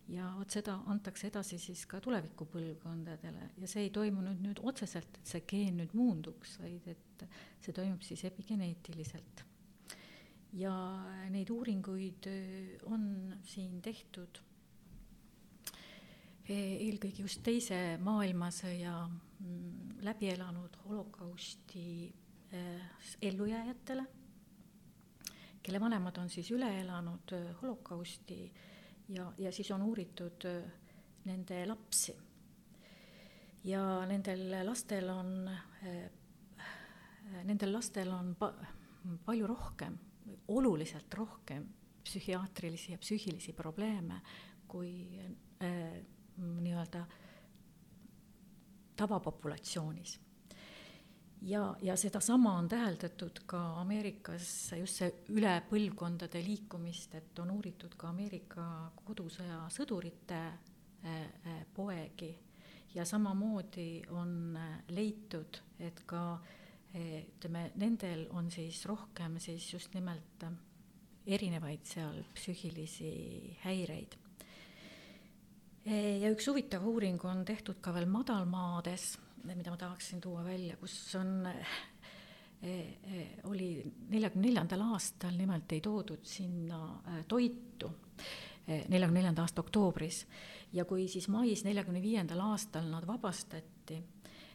ja 0.09 0.29
vot 0.39 0.51
seda 0.53 0.79
antakse 0.89 1.29
edasi 1.29 1.59
siis 1.61 1.85
ka 1.89 2.01
tulevikupõlvkondadele 2.05 3.51
ja 3.61 3.69
see 3.69 3.87
ei 3.87 3.93
toimu 3.95 4.23
nüüd, 4.25 4.41
nüüd 4.45 4.63
otseselt, 4.65 5.21
et 5.21 5.33
see 5.35 5.45
geen 5.49 5.77
nüüd 5.83 5.93
muunduks, 5.97 6.57
vaid 6.63 6.87
et 6.95 7.25
see 7.61 7.75
toimub 7.77 8.05
siis 8.07 8.25
epigeneetiliselt. 8.29 9.45
ja 10.57 10.73
neid 11.29 11.51
uuringuid 11.53 12.27
äh, 12.31 12.79
on 12.89 13.35
siin 13.45 13.83
tehtud 13.85 14.41
e, 16.49 16.55
eelkõige 16.57 17.27
just 17.27 17.43
teise 17.45 17.99
maailmasõja 18.01 18.95
mm, 19.05 19.99
läbi 20.09 20.31
elanud 20.33 20.81
holokausti 20.87 21.85
äh, 22.55 22.89
ellujääjatele, 23.21 24.07
kelle 25.63 25.81
vanemad 25.85 26.17
on 26.17 26.33
siis 26.33 26.49
üle 26.57 26.73
elanud 26.81 27.37
äh, 27.37 27.53
holokausti 27.61 28.41
ja, 29.09 29.33
ja 29.39 29.53
siis 29.53 29.71
on 29.71 29.83
uuritud 29.83 30.45
äh, 30.45 30.63
nende 31.25 31.67
lapsi. 31.67 32.17
ja 33.65 34.07
nendel 34.07 34.67
lastel 34.67 35.09
on, 35.11 35.49
äh, 35.49 36.11
nendel 37.45 37.73
lastel 37.73 38.11
on 38.13 38.35
pa-, 38.39 38.55
palju 39.25 39.47
rohkem, 39.47 39.99
oluliselt 40.49 41.15
rohkem 41.15 41.67
psühhiaatrilisi 42.05 42.93
ja 42.93 42.99
psüühilisi 42.99 43.53
probleeme 43.53 44.21
kui 44.69 45.19
äh, 45.63 46.05
nii-öelda 46.39 47.05
tavapopulatsioonis 48.97 50.21
ja, 51.43 51.77
ja 51.83 51.97
sedasama 51.97 52.59
on 52.59 52.69
täheldatud 52.69 53.43
ka 53.47 53.61
Ameerikas, 53.81 54.73
just 54.79 55.03
see 55.03 55.11
üle 55.37 55.55
põlvkondade 55.71 56.43
liikumist, 56.45 57.15
et 57.15 57.39
on 57.39 57.53
uuritud 57.55 57.95
ka 57.99 58.11
Ameerika 58.13 58.65
kodusõja 59.05 59.65
sõdurite 59.73 60.39
äh, 60.39 61.11
äh, 61.13 61.59
poegi 61.75 62.33
ja 62.95 63.05
samamoodi 63.05 63.91
on 64.11 64.57
äh, 64.57 64.79
leitud, 64.95 65.61
et 65.79 66.05
ka 66.07 66.23
ütleme, 66.99 67.67
nendel 67.77 68.25
on 68.35 68.47
siis 68.51 68.81
rohkem 68.89 69.37
siis 69.39 69.67
just 69.75 69.93
nimelt 69.95 70.47
erinevaid 71.29 71.85
seal 71.85 72.23
psüühilisi 72.35 73.11
häireid. 73.61 74.17
Ja 75.89 76.29
üks 76.31 76.47
huvitav 76.51 76.85
uuring 76.87 77.23
on 77.25 77.45
tehtud 77.49 77.81
ka 77.81 77.95
veel 77.95 78.09
madalmaades 78.11 79.15
mida 79.55 79.71
ma 79.71 79.77
tahaksin 79.77 80.21
tuua 80.21 80.45
välja, 80.45 80.77
kus 80.77 81.15
on 81.17 81.47
eh, 81.47 81.79
eh, 82.63 83.39
oli 83.45 83.71
neljakümne 84.11 84.49
neljandal 84.49 84.85
aastal 84.93 85.37
nimelt 85.39 85.73
ei 85.73 85.81
toodud 85.85 86.25
sinna 86.27 86.81
eh, 87.07 87.25
toitu, 87.29 87.91
neljakümne 88.69 89.21
neljanda 89.23 89.47
aasta 89.47 89.63
oktoobris, 89.65 90.25
ja 90.77 90.85
kui 90.85 91.07
siis 91.09 91.29
mais 91.33 91.65
neljakümne 91.65 92.03
viiendal 92.05 92.43
aastal 92.51 92.91
nad 92.91 93.07
vabastati, 93.09 94.03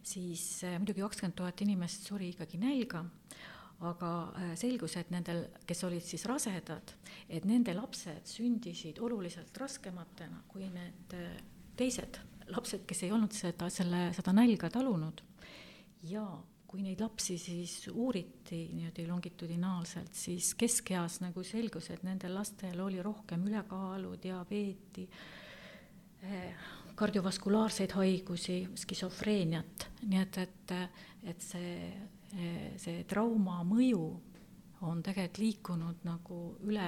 siis 0.03 0.61
muidugi 0.77 1.01
kakskümmend 1.01 1.37
tuhat 1.39 1.63
inimest 1.65 2.05
suri 2.11 2.29
ikkagi 2.33 2.59
nälga, 2.61 3.01
aga 3.83 4.09
selgus, 4.59 4.97
et 4.97 5.09
nendel, 5.11 5.45
kes 5.67 5.83
olid 5.83 6.03
siis 6.05 6.23
rasedad, 6.29 6.93
et 7.27 7.45
nende 7.45 7.73
lapsed 7.75 8.29
sündisid 8.29 9.01
oluliselt 9.03 9.57
raskematena 9.59 10.43
kui 10.47 10.69
need 10.71 11.17
teised 11.77 12.21
lapsed, 12.51 12.87
kes 12.87 13.03
ei 13.05 13.11
olnud 13.13 13.35
seda, 13.35 13.69
selle, 13.73 14.07
seda 14.15 14.33
nälga 14.35 14.69
talunud. 14.73 15.21
ja 16.03 16.25
kui 16.67 16.81
neid 16.81 16.99
lapsi 17.03 17.35
siis 17.37 17.87
uuriti 17.91 18.63
niimoodi 18.73 19.05
longitudinaalselt, 19.07 20.15
siis 20.17 20.55
keskeas 20.57 21.19
nagu 21.21 21.43
selgus, 21.45 21.91
et 21.93 22.01
nendel 22.03 22.33
lastel 22.33 22.81
oli 22.81 23.01
rohkem 23.01 23.45
ülekaalu, 23.45 24.15
diabeeti, 24.23 25.05
eh, 26.25 26.65
kardiovaskulaarseid 26.97 27.93
haigusi, 27.93 28.57
skisofreeniat, 28.81 29.87
nii 30.09 30.21
et, 30.23 30.41
et, 30.41 30.73
et 31.29 31.45
see, 31.45 31.77
see 32.81 33.03
trauma 33.05 33.59
mõju 33.67 34.03
on 34.83 35.03
tegelikult 35.05 35.37
liikunud 35.37 36.05
nagu 36.07 36.37
üle, 36.65 36.87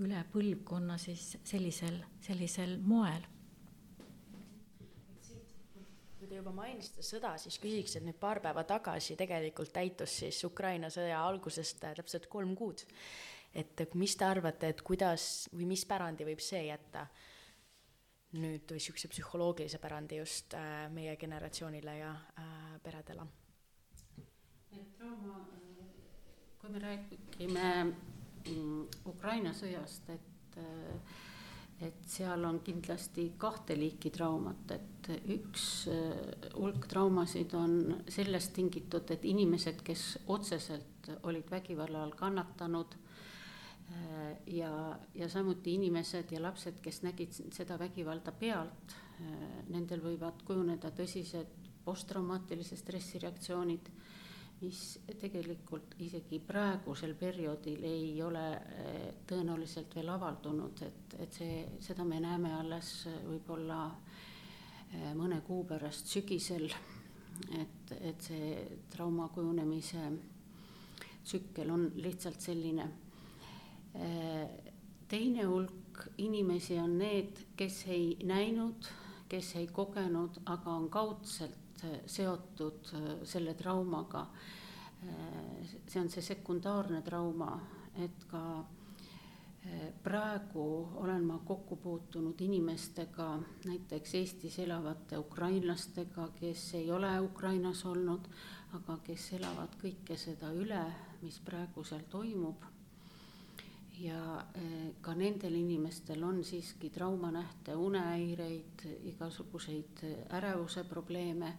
üle 0.00 0.22
põlvkonna 0.32 0.96
siis 0.98 1.34
sellisel, 1.44 2.00
sellisel 2.24 2.78
moel 2.80 3.26
kui 6.18 6.26
te 6.26 6.42
juba 6.42 6.52
mainisite 6.52 7.00
sõda, 7.06 7.30
siis 7.40 7.56
küsiks, 7.62 7.94
et 7.96 8.04
nüüd 8.04 8.18
paar 8.20 8.42
päeva 8.44 8.64
tagasi 8.68 9.16
tegelikult 9.16 9.70
täitus 9.72 10.18
siis 10.24 10.42
Ukraina 10.44 10.90
sõja 10.92 11.22
algusest 11.24 11.86
äh, 11.88 11.94
täpselt 11.96 12.26
kolm 12.28 12.52
kuud. 12.58 12.84
et 13.54 13.94
mis 13.94 14.14
te 14.16 14.26
arvate, 14.26 14.68
et 14.68 14.82
kuidas 14.84 15.48
või 15.54 15.70
mis 15.70 15.84
pärandi 15.88 16.26
võib 16.28 16.42
see 16.44 16.66
jätta 16.66 17.06
nüüd 18.36 18.74
sihukese 18.76 19.08
psühholoogilise 19.08 19.80
pärandi 19.80 20.20
just 20.20 20.54
äh, 20.54 20.90
meie 20.92 21.16
generatsioonile 21.16 21.98
ja 21.98 22.12
äh, 22.12 22.80
peredele? 22.82 23.24
Trauma, 24.96 25.40
kui 26.58 26.70
me 26.70 26.78
räägime 26.82 27.70
mm, 27.84 28.84
Ukraina 29.06 29.54
sõjast, 29.56 30.10
et 30.14 30.60
äh, 30.62 31.16
et 31.78 31.98
seal 32.10 32.42
on 32.46 32.58
kindlasti 32.66 33.28
kahte 33.38 33.76
liiki 33.78 34.10
traumat, 34.10 34.72
et 34.74 35.10
üks 35.34 35.66
äh, 35.92 36.48
hulk 36.56 36.88
traumasid 36.90 37.54
on 37.54 37.76
sellest 38.10 38.52
tingitud, 38.56 39.06
et 39.14 39.26
inimesed, 39.28 39.84
kes 39.86 40.06
otseselt 40.34 41.10
olid 41.22 41.46
vägivalla 41.50 42.02
all 42.02 42.16
kannatanud 42.18 42.96
äh, 42.98 44.32
ja, 44.58 44.72
ja 45.14 45.28
samuti 45.30 45.76
inimesed 45.78 46.34
ja 46.34 46.42
lapsed, 46.42 46.82
kes 46.82 47.04
nägid 47.06 47.38
seda 47.54 47.78
vägivalda 47.78 48.34
pealt, 48.34 48.98
äh, 49.22 49.46
nendel 49.70 50.02
võivad 50.02 50.42
kujuneda 50.48 50.90
tõsised 50.98 51.54
posttraumaatilise 51.86 52.76
stressireaktsioonid 52.76 53.86
mis 54.60 54.80
tegelikult 55.20 55.94
isegi 56.02 56.40
praegusel 56.42 57.14
perioodil 57.18 57.84
ei 57.86 58.10
ole 58.22 58.44
eh, 58.56 59.02
tõenäoliselt 59.28 59.94
veel 59.94 60.10
avaldunud, 60.10 60.82
et, 60.82 61.14
et 61.22 61.38
see, 61.40 61.60
seda 61.84 62.06
me 62.06 62.18
näeme 62.22 62.50
alles 62.58 62.92
võib-olla 63.26 63.84
eh, 64.92 65.12
mõne 65.14 65.40
kuu 65.46 65.62
pärast 65.68 66.10
sügisel. 66.10 66.66
et, 67.54 67.92
et 68.00 68.20
see 68.22 68.54
trauma 68.90 69.28
kujunemise 69.30 70.08
tsükkel 71.22 71.70
on 71.70 71.90
lihtsalt 72.02 72.40
selline. 72.42 72.88
Eh, 73.94 74.48
teine 75.08 75.44
hulk 75.46 76.08
inimesi 76.18 76.78
on 76.82 76.98
need, 76.98 77.44
kes 77.56 77.84
ei 77.94 78.16
näinud, 78.26 78.90
kes 79.28 79.54
ei 79.60 79.66
kogenud, 79.66 80.42
aga 80.46 80.74
on 80.74 80.90
kaudselt 80.90 81.67
seotud 82.06 82.92
äh, 82.94 83.10
selle 83.24 83.54
traumaga. 83.54 84.26
Äh, 85.02 85.66
see 85.86 86.00
on 86.00 86.10
see 86.10 86.22
sekundaarne 86.22 87.02
trauma, 87.06 87.52
et 88.02 88.24
ka 88.30 88.42
äh, 88.60 89.90
praegu 90.02 90.64
olen 91.02 91.26
ma 91.26 91.38
kokku 91.46 91.76
puutunud 91.76 92.40
inimestega, 92.40 93.28
näiteks 93.66 94.14
Eestis 94.14 94.58
elavate 94.58 95.18
ukrainlastega, 95.18 96.30
kes 96.40 96.72
ei 96.80 96.90
ole 96.90 97.12
Ukrainas 97.20 97.84
olnud, 97.86 98.26
aga 98.78 98.98
kes 99.04 99.32
elavad 99.38 99.78
kõike 99.80 100.16
seda 100.18 100.50
üle, 100.52 100.82
mis 101.22 101.38
praegu 101.44 101.84
seal 101.84 102.04
toimub 102.10 102.66
ja 103.98 104.46
ka 105.02 105.14
nendel 105.18 105.54
inimestel 105.58 106.22
on 106.24 106.42
siiski 106.44 106.90
traumanähte, 106.94 107.74
unehäireid, 107.76 108.84
igasuguseid 109.12 110.04
ärevuse 110.38 110.84
probleeme. 110.84 111.56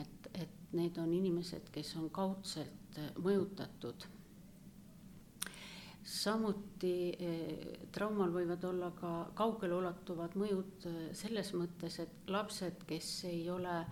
et, 0.00 0.28
et 0.34 0.72
need 0.72 0.96
on 0.98 1.12
inimesed, 1.12 1.68
kes 1.72 1.96
on 1.96 2.10
kaudselt 2.10 2.98
mõjutatud. 3.20 4.06
samuti 6.04 7.16
traumal 7.92 8.32
võivad 8.32 8.64
olla 8.64 8.90
ka 8.96 9.12
kaugeleulatuvad 9.34 10.34
mõjud 10.36 10.88
selles 11.12 11.52
mõttes, 11.54 11.98
et 12.00 12.28
lapsed, 12.28 12.84
kes 12.86 13.24
ei 13.24 13.48
ole 13.50 13.84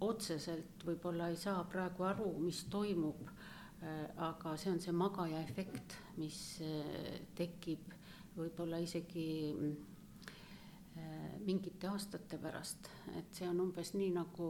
otseselt, 0.00 0.84
võib-olla 0.84 1.28
ei 1.28 1.36
saa 1.36 1.64
praegu 1.64 2.04
aru, 2.04 2.32
mis 2.38 2.64
toimub 2.70 3.30
aga 4.16 4.56
see 4.56 4.72
on 4.72 4.80
see 4.80 4.94
magaja 4.96 5.42
efekt, 5.44 5.98
mis 6.16 6.38
äh, 6.64 7.20
tekib 7.36 7.92
võib-olla 8.36 8.80
isegi 8.82 9.52
äh, 9.52 11.36
mingite 11.44 11.90
aastate 11.92 12.38
pärast, 12.40 12.88
et 13.18 13.36
see 13.36 13.48
on 13.48 13.60
umbes 13.66 13.92
nii 13.94 14.10
nagu 14.16 14.48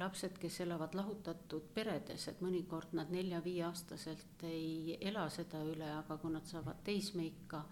lapsed, 0.00 0.38
kes 0.40 0.62
elavad 0.64 0.96
lahutatud 0.96 1.68
peredes, 1.76 2.24
et 2.28 2.40
mõnikord 2.40 2.94
nad 2.96 3.12
nelja-viieaastaselt 3.12 4.46
ei 4.48 4.96
ela 4.96 5.28
seda 5.28 5.60
üle, 5.68 5.90
aga 5.98 6.16
kui 6.22 6.32
nad 6.32 6.48
saavad 6.48 6.80
teismeikka 6.86 7.66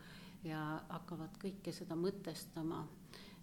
ja 0.44 0.60
hakkavad 0.92 1.40
kõike 1.40 1.72
seda 1.72 1.96
mõtestama 1.96 2.84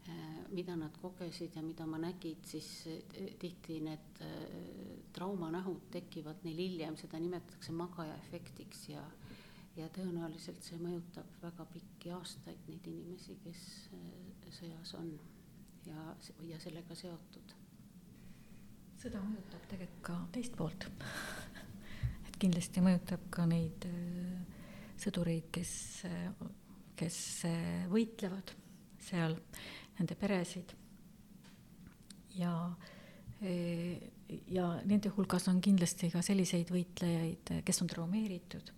Äh, 0.07 0.45
mida 0.53 0.75
nad 0.75 0.97
kogesid 1.01 1.55
ja 1.55 1.61
mida 1.65 1.85
ma 1.89 1.97
nägin, 1.97 2.37
siis 2.45 2.67
äh, 2.87 3.31
tihti 3.41 3.79
need 3.81 4.19
äh, 4.21 4.99
traumanähud 5.15 5.89
tekivad 5.93 6.43
neil 6.43 6.59
hiljem, 6.59 6.97
seda 6.99 7.19
nimetatakse 7.21 7.75
magaja 7.75 8.15
efektiks 8.25 8.87
ja, 8.89 9.03
ja 9.77 9.87
tõenäoliselt 9.95 10.63
see 10.65 10.79
mõjutab 10.81 11.37
väga 11.43 11.67
pikki 11.73 12.11
aastaid 12.15 12.67
neid 12.69 12.89
inimesi, 12.91 13.37
kes 13.43 13.61
sõjas 14.59 14.95
on 14.99 15.13
ja, 15.87 16.09
ja 16.49 16.59
sellega 16.63 16.97
seotud. 16.97 17.55
sõda 19.01 19.21
mõjutab 19.23 19.69
tegelikult 19.71 20.03
ka 20.09 20.19
teist 20.35 20.55
poolt 20.57 20.89
et 22.27 22.37
kindlasti 22.41 22.83
mõjutab 22.83 23.29
ka 23.31 23.47
neid 23.49 23.87
sõdureid, 25.01 25.49
kes, 25.53 25.71
kes 26.99 27.17
võitlevad 27.91 28.55
seal 29.05 29.35
nende 29.99 30.17
peresid. 30.19 30.73
ja, 32.35 32.51
e, 32.67 32.94
ja 33.41 34.67
nende 34.87 35.11
hulgas 35.15 35.47
on 35.51 35.59
kindlasti 35.61 36.09
ka 36.13 36.21
selliseid 36.25 36.71
võitlejaid, 36.71 37.51
kes 37.67 37.81
on 37.83 37.91
traumeeritud. 37.91 38.71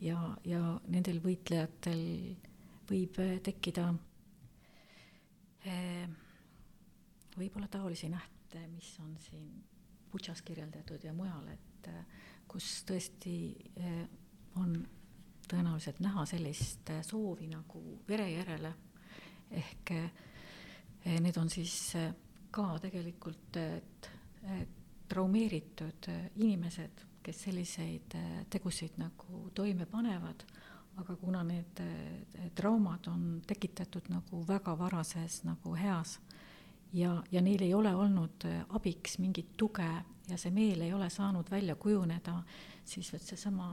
ja, 0.00 0.18
ja 0.44 0.60
nendel 0.86 1.20
võitlejatel 1.24 2.02
võib 2.88 3.16
tekkida 3.42 3.88
e, 5.64 5.78
võib-olla 7.36 7.68
taolisi 7.68 8.08
nähte, 8.12 8.66
mis 8.74 8.92
on 9.00 9.16
siin 9.28 9.48
Butšas 10.12 10.40
kirjeldatud 10.42 11.02
ja 11.04 11.12
mujal, 11.12 11.48
et 11.52 11.88
kus 12.48 12.84
tõesti 12.88 13.34
on 14.56 14.78
tõenäoliselt 15.48 16.00
näha 16.00 16.24
sellist 16.28 16.92
soovi 17.04 17.48
nagu 17.50 17.82
vere 18.08 18.30
järele 18.30 18.72
ehk 19.50 19.92
eh, 19.96 21.18
need 21.20 21.36
on 21.40 21.50
siis 21.52 21.74
eh, 21.98 22.12
ka 22.58 22.72
tegelikult 22.82 23.58
traumeeritud 25.08 26.08
inimesed, 26.36 27.04
kes 27.22 27.44
selliseid 27.46 28.16
tegusid 28.50 28.98
nagu 28.98 29.46
toime 29.54 29.86
panevad, 29.86 30.42
aga 30.98 31.16
kuna 31.16 31.44
need 31.46 31.80
traumad 32.58 33.06
on 33.12 33.24
tekitatud 33.46 34.10
nagu 34.10 34.42
väga 34.48 34.74
varases 34.78 35.44
nagu 35.46 35.76
eas 35.78 36.18
ja, 36.92 37.22
ja 37.30 37.42
neil 37.42 37.62
ei 37.62 37.74
ole 37.74 37.94
olnud 37.94 38.46
abiks 38.74 39.18
mingit 39.22 39.54
tuge 39.56 39.88
ja 40.28 40.38
see 40.38 40.52
meel 40.52 40.82
ei 40.84 40.92
ole 40.92 41.10
saanud 41.10 41.50
välja 41.50 41.76
kujuneda, 41.76 42.42
siis 42.84 43.12
vot 43.12 43.22
seesama, 43.22 43.70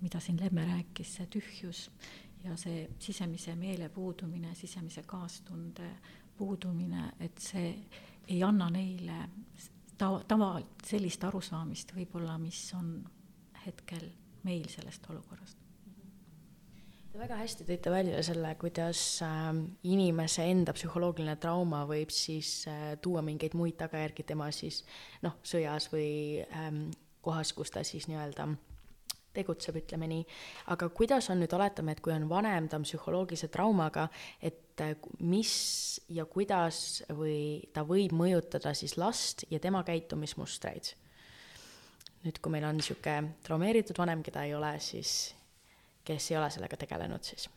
mida 0.00 0.20
siin 0.20 0.38
Lemme 0.40 0.66
rääkis, 0.66 1.14
see 1.16 1.26
tühjus 1.26 1.86
ja 2.44 2.56
see 2.56 2.86
sisemise 2.98 3.56
meele 3.56 3.88
puudumine, 3.88 4.54
sisemise 4.54 5.02
kaastunde 5.02 5.90
puudumine, 6.36 7.12
et 7.20 7.38
see 7.42 7.72
ei 8.28 8.42
anna 8.42 8.68
neile 8.72 9.18
ta-, 9.98 10.22
tava, 10.28 10.56
sellist 10.86 11.24
arusaamist 11.24 11.94
võib-olla, 11.96 12.38
mis 12.40 12.60
on 12.76 12.98
hetkel 13.66 14.10
meil 14.46 14.66
sellest 14.70 15.06
olukorrast. 15.10 15.62
Te 17.10 17.22
väga 17.22 17.38
hästi 17.40 17.64
tõite 17.64 17.90
välja 17.90 18.20
selle, 18.26 18.50
kuidas 18.60 19.00
äh, 19.24 19.48
inimese 19.88 20.44
enda 20.52 20.74
psühholoogiline 20.76 21.38
trauma 21.40 21.86
võib 21.88 22.12
siis 22.12 22.66
äh, 22.68 22.94
tuua 23.02 23.22
mingeid 23.24 23.56
muid 23.56 23.78
tagajärgi 23.80 24.26
tema 24.28 24.50
siis 24.52 24.82
noh, 25.24 25.38
sõjas 25.46 25.88
või 25.94 26.44
ähm, 26.50 26.88
kohas, 27.24 27.54
kus 27.56 27.72
ta 27.72 27.82
siis 27.88 28.10
nii-öelda 28.10 28.50
tegutseb, 29.36 29.80
ütleme 29.82 30.08
nii. 30.10 30.26
aga 30.74 30.88
kuidas 30.96 31.30
on 31.32 31.42
nüüd, 31.42 31.52
oletame, 31.56 31.96
et 31.96 32.02
kui 32.04 32.14
on 32.14 32.28
vanem, 32.30 32.68
ta 32.68 32.80
on 32.80 32.86
psühholoogilise 32.86 33.50
traumaga, 33.52 34.08
et 34.40 34.82
äh, 34.84 34.94
mis 35.20 35.56
ja 36.08 36.26
kuidas 36.30 37.02
või 37.10 37.66
ta 37.74 37.84
võib 37.86 38.14
mõjutada 38.16 38.74
siis 38.74 38.96
last 39.00 39.46
ja 39.50 39.60
tema 39.62 39.84
käitumismustreid? 39.86 40.94
nüüd, 42.26 42.40
kui 42.42 42.50
meil 42.50 42.64
on 42.66 42.74
niisugune 42.80 43.36
traumeeritud 43.46 43.98
vanem, 44.00 44.22
keda 44.26 44.42
ei 44.48 44.54
ole, 44.56 44.72
siis 44.82 45.36
kes 46.06 46.30
ei 46.32 46.38
ole 46.40 46.50
sellega 46.50 46.78
tegelenud 46.80 47.26
siis? 47.26 47.48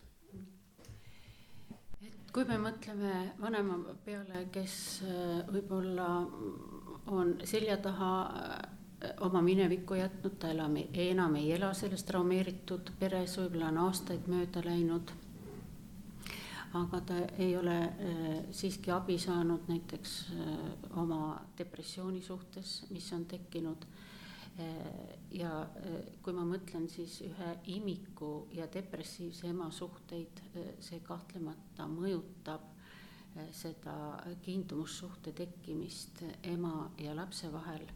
et 2.06 2.34
kui 2.34 2.46
me 2.46 2.60
mõtleme 2.62 3.13
vanema 3.42 3.80
peale, 4.06 4.46
kes 4.54 4.76
äh, 5.06 5.39
võib-olla 5.50 6.10
on 7.10 7.38
selja 7.50 7.80
taha 7.82 8.12
oma 9.19 9.41
minevikku 9.41 9.95
jätnud, 9.95 10.35
ta 10.39 10.51
enam 10.51 10.75
ei, 10.75 11.09
enam 11.09 11.35
ei 11.39 11.51
ela 11.55 11.71
selles 11.73 12.03
traumeeritud 12.07 12.91
peres, 12.99 13.38
võib-olla 13.39 13.71
on 13.71 13.81
aastaid 13.85 14.27
mööda 14.27 14.63
läinud. 14.65 15.12
aga 16.73 16.99
ta 17.01 17.15
ei 17.41 17.55
ole 17.57 17.77
siiski 18.51 18.91
abi 18.91 19.17
saanud 19.17 19.65
näiteks 19.67 20.12
oma 21.01 21.39
depressiooni 21.57 22.21
suhtes, 22.21 22.85
mis 22.91 23.13
on 23.13 23.25
tekkinud 23.25 23.88
ja 25.31 25.51
kui 26.21 26.33
ma 26.33 26.43
mõtlen 26.45 26.89
siis 26.91 27.21
ühe 27.25 27.49
imiku 27.75 28.47
ja 28.53 28.67
depressiivse 28.73 29.47
ema 29.47 29.71
suhteid, 29.71 30.41
see 30.79 30.99
kahtlemata 30.99 31.88
mõjutab 31.88 32.67
seda 33.55 33.95
kiindumussuhte 34.43 35.31
tekkimist 35.31 36.23
ema 36.43 36.89
ja 36.97 37.15
lapse 37.15 37.51
vahel. 37.53 37.88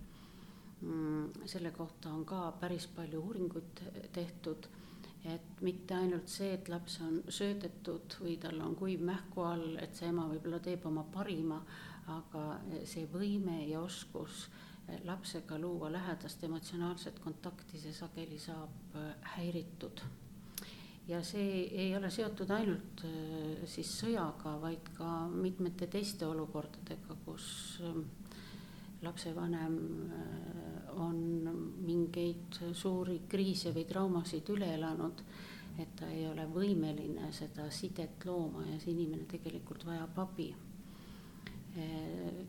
Mm, 0.84 1.46
selle 1.48 1.72
kohta 1.72 2.12
on 2.12 2.26
ka 2.28 2.52
päris 2.60 2.89
palju 2.91 3.22
uuringuid 3.24 3.84
tehtud, 4.12 4.67
et 5.24 5.62
mitte 5.62 5.96
ainult 5.96 6.28
see, 6.28 6.50
et 6.58 6.67
laps 6.67 6.98
on 7.06 7.22
söödetud 7.32 8.17
või 8.19 8.36
tal 8.41 8.60
on 8.65 8.76
kuiv 8.76 9.06
mähku 9.08 9.46
all, 9.48 9.78
et 9.80 9.96
see 9.96 10.10
ema 10.12 10.26
võib-olla 10.28 10.60
teeb 10.60 10.84
oma 10.89 11.06
parima, 11.13 11.62
aga 12.12 12.60
see 12.84 13.08
võime 13.13 13.62
ja 13.69 13.80
oskus 13.80 14.50
lapsega 15.04 15.60
luua 15.60 15.91
lähedast 15.91 16.43
emotsionaalset 16.43 17.19
kontakti, 17.19 17.80
see 17.80 17.93
sageli 17.96 18.39
saab 18.39 18.98
äh, 19.00 19.13
häiritud. 19.38 20.02
ja 21.08 21.19
see 21.24 21.63
ei 21.67 21.96
ole 21.96 22.10
seotud 22.12 22.52
ainult 22.52 23.06
äh, 23.08 23.63
siis 23.65 23.91
sõjaga, 24.02 24.58
vaid 24.62 24.91
ka 24.98 25.28
mitmete 25.32 25.88
teiste 25.88 26.28
olukordadega, 26.28 27.15
kus 27.26 27.48
ähm, 27.84 28.04
lapsevanem 29.02 29.80
äh, 30.12 30.72
on 30.97 31.17
mingeid 31.86 32.60
suuri 32.73 33.21
kriise 33.29 33.73
või 33.75 33.86
traumasid 33.89 34.49
üle 34.53 34.73
elanud, 34.75 35.23
et 35.79 35.95
ta 35.97 36.10
ei 36.13 36.27
ole 36.29 36.45
võimeline 36.53 37.32
seda 37.34 37.69
sidet 37.73 38.25
looma 38.25 38.65
ja 38.67 38.77
see 38.82 38.93
inimene 38.93 39.25
tegelikult 39.29 39.86
vajab 39.88 40.19
abi. 40.25 40.51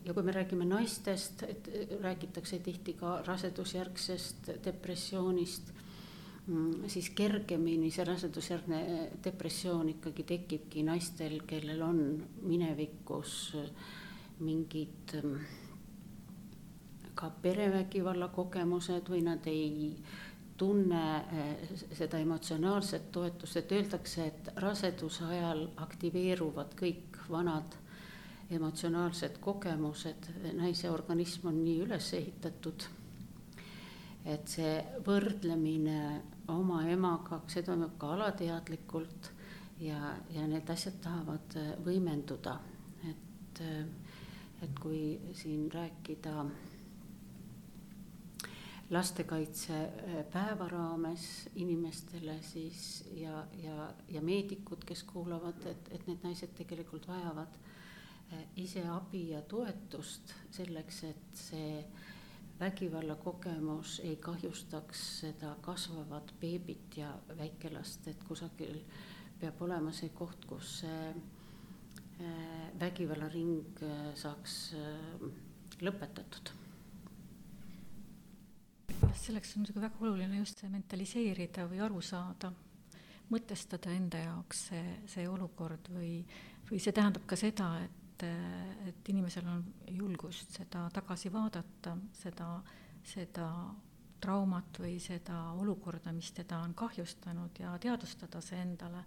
Ja 0.05 0.13
kui 0.13 0.21
me 0.21 0.35
räägime 0.35 0.67
naistest, 0.69 1.41
et 1.49 1.69
räägitakse 2.01 2.59
tihti 2.61 2.93
ka 2.93 3.23
rasedusjärgsest 3.25 4.51
depressioonist, 4.67 5.71
siis 6.93 7.09
kergemini 7.17 7.89
see 7.89 8.05
rasedusjärgne 8.05 8.81
depressioon 9.25 9.89
ikkagi 9.95 10.27
tekibki 10.29 10.85
naistel, 10.85 11.39
kellel 11.49 11.81
on 11.81 12.03
minevikus 12.45 13.55
mingid 14.45 15.15
ka 17.15 17.29
perevägivalla 17.41 18.27
kogemused 18.35 19.09
või 19.09 19.21
nad 19.25 19.47
ei 19.47 19.95
tunne 20.57 21.03
eh, 21.17 21.71
seda 21.95 22.19
emotsionaalset 22.23 23.09
toetust, 23.11 23.57
et 23.57 23.71
öeldakse, 23.71 24.27
et 24.27 24.51
raseduse 24.63 25.25
ajal 25.27 25.65
aktiveeruvad 25.83 26.75
kõik 26.79 27.19
vanad 27.29 27.79
emotsionaalsed 28.51 29.39
kogemused, 29.41 30.29
naise 30.53 30.89
organism 30.91 31.49
on 31.49 31.63
nii 31.63 31.79
üles 31.87 32.11
ehitatud, 32.13 32.85
et 34.25 34.47
see 34.49 34.75
võrdlemine 35.05 35.99
oma 36.53 36.83
emaga, 36.89 37.41
see 37.49 37.65
toimub 37.65 37.97
ka 38.01 38.13
alateadlikult 38.13 39.31
ja, 39.81 40.13
ja 40.33 40.45
need 40.47 40.69
asjad 40.69 41.01
tahavad 41.01 41.57
võimenduda, 41.85 42.55
et, 43.09 43.63
et 44.61 44.79
kui 44.79 45.17
siin 45.33 45.67
rääkida 45.73 46.45
lastekaitsepäeva 48.89 50.67
raames 50.69 51.49
inimestele 51.55 52.35
siis 52.41 53.05
ja, 53.17 53.45
ja, 53.63 53.93
ja 54.09 54.21
meedikud, 54.21 54.83
kes 54.85 55.03
kuulavad, 55.03 55.65
et, 55.65 55.89
et 55.91 56.07
need 56.07 56.21
naised 56.23 56.53
tegelikult 56.57 57.07
vajavad 57.09 57.57
Eh, 58.33 58.45
ise 58.63 58.81
abi 58.89 59.27
ja 59.29 59.41
toetust 59.45 60.33
selleks, 60.55 61.03
et 61.05 61.37
see 61.37 61.83
vägivallakogemus 62.59 63.99
ei 64.07 64.15
kahjustaks 64.17 65.03
seda 65.19 65.51
kasvavat 65.61 66.33
beebit 66.41 66.97
ja 66.97 67.11
väikelast, 67.37 68.07
et 68.07 68.23
kusagil 68.25 68.79
peab 69.39 69.61
olema 69.61 69.93
see 69.93 70.09
koht, 70.15 70.47
kus 70.49 70.79
see 70.81 71.07
eh, 71.13 72.67
vägivallaring 72.81 73.83
saaks 74.17 74.59
lõpetatud 75.85 76.55
selleks 79.19 79.55
on 79.55 79.63
muidugi 79.63 79.81
väga 79.81 80.01
oluline 80.01 80.39
just 80.39 80.61
see 80.61 80.69
mentaliseerida 80.69 81.67
või 81.71 81.81
aru 81.85 82.01
saada, 82.03 82.51
mõtestada 83.31 83.93
enda 83.95 84.21
jaoks 84.21 84.67
see, 84.69 84.83
see 85.09 85.27
olukord 85.29 85.89
või, 85.93 86.19
või 86.69 86.81
see 86.81 86.93
tähendab 86.95 87.25
ka 87.29 87.39
seda, 87.39 87.69
et 87.85 88.01
et, 88.23 89.09
inimesel 89.09 89.47
on 89.51 89.63
julgust 89.91 90.53
seda 90.55 90.85
tagasi 90.93 91.31
vaadata, 91.33 91.97
seda, 92.15 92.47
seda 93.03 93.49
traumat 94.23 94.79
või 94.79 94.97
seda 95.03 95.51
olukorda, 95.59 96.13
mis 96.15 96.31
teda 96.35 96.61
on 96.63 96.73
kahjustanud 96.77 97.59
ja 97.59 97.75
teadvustada 97.81 98.41
see 98.41 98.61
endale. 98.61 99.03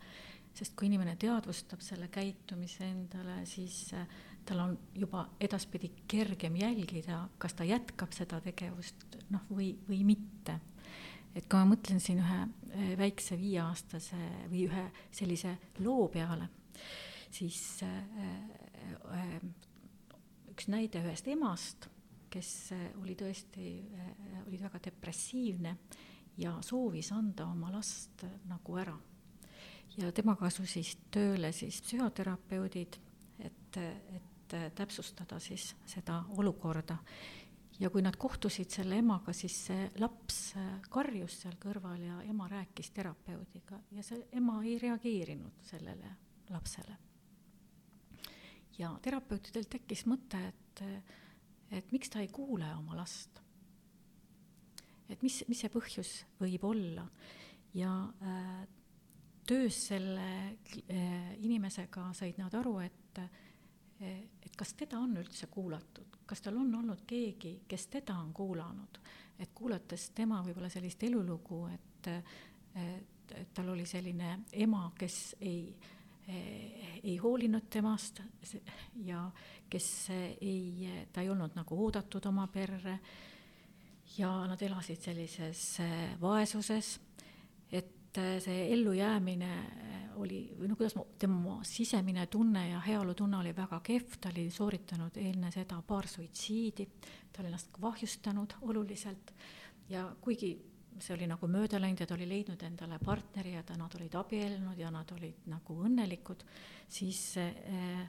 sest 0.59 0.75
kui 0.75 0.89
inimene 0.89 1.15
teadvustab 1.17 1.81
selle 1.81 2.09
käitumise 2.09 2.85
endale, 2.85 3.45
siis 3.47 3.93
äh, 3.95 4.07
tal 4.49 4.63
on 4.65 4.79
juba 4.97 5.27
edaspidi 5.41 5.91
kergem 6.09 6.57
jälgida, 6.57 7.27
kas 7.39 7.55
ta 7.55 7.67
jätkab 7.69 8.15
seda 8.17 8.41
tegevust, 8.45 9.19
noh, 9.35 9.45
või, 9.51 9.75
või 9.89 10.03
mitte. 10.09 10.61
et 11.35 11.45
kui 11.45 11.61
ma 11.61 11.69
mõtlen 11.75 12.01
siin 12.01 12.23
ühe 12.23 12.41
äh, 12.41 12.95
väikse 12.99 13.37
viieaastase 13.39 14.19
või 14.49 14.65
ühe 14.67 14.87
sellise 15.13 15.57
loo 15.85 16.09
peale, 16.09 16.49
siis 17.31 17.83
äh, 17.85 19.39
üks 20.51 20.69
näide 20.73 21.05
ühest 21.05 21.29
emast, 21.29 21.91
kes 22.33 22.73
oli 23.03 23.15
tõesti, 23.19 23.75
äh, 23.95 24.41
oli 24.47 24.61
väga 24.61 24.81
depressiivne 24.89 25.77
ja 26.39 26.57
soovis 26.65 27.13
anda 27.13 27.47
oma 27.51 27.73
last 27.73 28.25
nagu 28.49 28.81
ära. 28.81 28.97
ja 29.99 30.13
temaga 30.15 30.47
asusid 30.47 31.09
tööle 31.11 31.51
siis 31.53 31.81
psühhoterapeudid, 31.83 32.99
et, 33.43 33.79
et 34.57 34.75
täpsustada 34.75 35.39
siis 35.41 35.75
seda 35.87 36.23
olukorda. 36.37 36.99
ja 37.81 37.91
kui 37.91 38.03
nad 38.03 38.17
kohtusid 38.17 38.71
selle 38.71 38.99
emaga, 38.99 39.33
siis 39.33 39.59
see 39.67 39.91
laps 39.99 40.55
karjus 40.91 41.43
seal 41.43 41.59
kõrval 41.63 42.01
ja 42.03 42.23
ema 42.23 42.49
rääkis 42.49 42.91
terapeudiga 42.91 43.81
ja 43.91 44.03
see 44.03 44.27
ema 44.33 44.63
ei 44.65 44.79
reageerinud 44.79 45.63
sellele 45.63 46.17
lapsele 46.51 46.97
ja 48.79 48.93
terapeutidel 49.03 49.67
tekkis 49.71 50.05
mõte, 50.09 50.41
et, 50.51 50.83
et 51.75 51.93
miks 51.95 52.11
ta 52.13 52.23
ei 52.23 52.31
kuule 52.33 52.69
oma 52.79 52.97
last. 52.99 53.43
et 55.09 55.23
mis, 55.25 55.43
mis 55.49 55.61
see 55.65 55.73
põhjus 55.73 56.11
võib 56.41 56.65
olla 56.69 57.07
ja 57.75 57.91
äh, 58.23 58.67
töös 59.49 59.79
selle 59.89 60.29
äh, 60.53 61.35
inimesega 61.41 62.11
said 62.15 62.39
nad 62.39 62.55
aru, 62.55 62.79
et 62.85 63.23
äh, 63.23 63.31
et 64.01 64.57
kas 64.57 64.75
teda 64.79 64.99
on 65.03 65.17
üldse 65.19 65.47
kuulatud, 65.51 66.21
kas 66.27 66.41
tal 66.45 66.57
on 66.61 66.75
olnud 66.81 67.05
keegi, 67.07 67.61
kes 67.69 67.87
teda 67.99 68.19
on 68.19 68.33
kuulanud, 68.33 69.01
et 69.39 69.51
kuulates 69.55 70.11
tema 70.15 70.43
võib-olla 70.47 70.71
sellist 70.71 71.03
elulugu, 71.03 71.65
et, 71.73 72.11
et, 72.75 73.37
et 73.43 73.55
tal 73.55 73.75
oli 73.75 73.87
selline 73.87 74.37
ema, 74.53 74.91
kes 74.99 75.37
ei 75.41 75.63
Eh, 76.29 77.01
ei 77.05 77.17
hoolinud 77.17 77.71
temast 77.73 78.21
ja 79.05 79.31
kes 79.71 79.87
ei, 80.41 81.07
ta 81.13 81.23
ei 81.25 81.31
olnud 81.33 81.55
nagu 81.57 81.79
oodatud 81.87 82.27
oma 82.29 82.45
perre. 82.53 82.99
Ja 84.19 84.33
nad 84.51 84.61
elasid 84.63 85.01
sellises 85.01 85.63
eh, 85.81 86.21
vaesuses, 86.21 86.99
et 87.73 87.95
eh, 88.17 88.39
see 88.41 88.73
ellujäämine 88.73 89.53
oli, 90.19 90.41
või 90.59 90.71
no 90.71 90.77
kuidas 90.79 90.97
ma, 90.99 91.05
tema 91.19 91.59
sisemine 91.67 92.27
tunne 92.27 92.69
ja 92.71 92.81
heaolutunne 92.83 93.39
oli 93.39 93.53
väga 93.57 93.81
kehv, 93.85 94.17
ta 94.21 94.33
oli 94.33 94.49
sooritanud 94.51 95.19
enne 95.23 95.51
seda 95.55 95.79
paar 95.87 96.09
suitsiidi, 96.11 96.89
ta 97.33 97.43
oli 97.43 97.53
ennast 97.53 97.71
kahjustanud 97.77 98.57
oluliselt 98.63 99.35
ja 99.89 100.09
kuigi 100.21 100.57
see 101.03 101.15
oli 101.15 101.29
nagu 101.31 101.49
mööda 101.51 101.79
läinud 101.81 102.03
ja 102.03 102.09
ta 102.09 102.17
oli 102.17 102.27
leidnud 102.29 102.63
endale 102.67 102.99
partneri 103.03 103.55
ja 103.55 103.63
ta, 103.67 103.77
nad 103.79 103.95
olid 103.99 104.15
abiellunud 104.19 104.79
ja 104.79 104.91
nad 104.91 105.11
olid 105.15 105.47
nagu 105.51 105.79
õnnelikud, 105.87 106.43
siis 106.91 107.23
äh, 107.39 108.03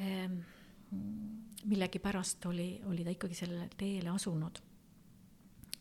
äh, 0.00 0.26
millegipärast 1.64 2.46
oli, 2.50 2.74
oli 2.90 3.06
ta 3.06 3.14
ikkagi 3.14 3.38
sellele 3.38 3.68
teele 3.78 4.10
asunud. 4.12 4.60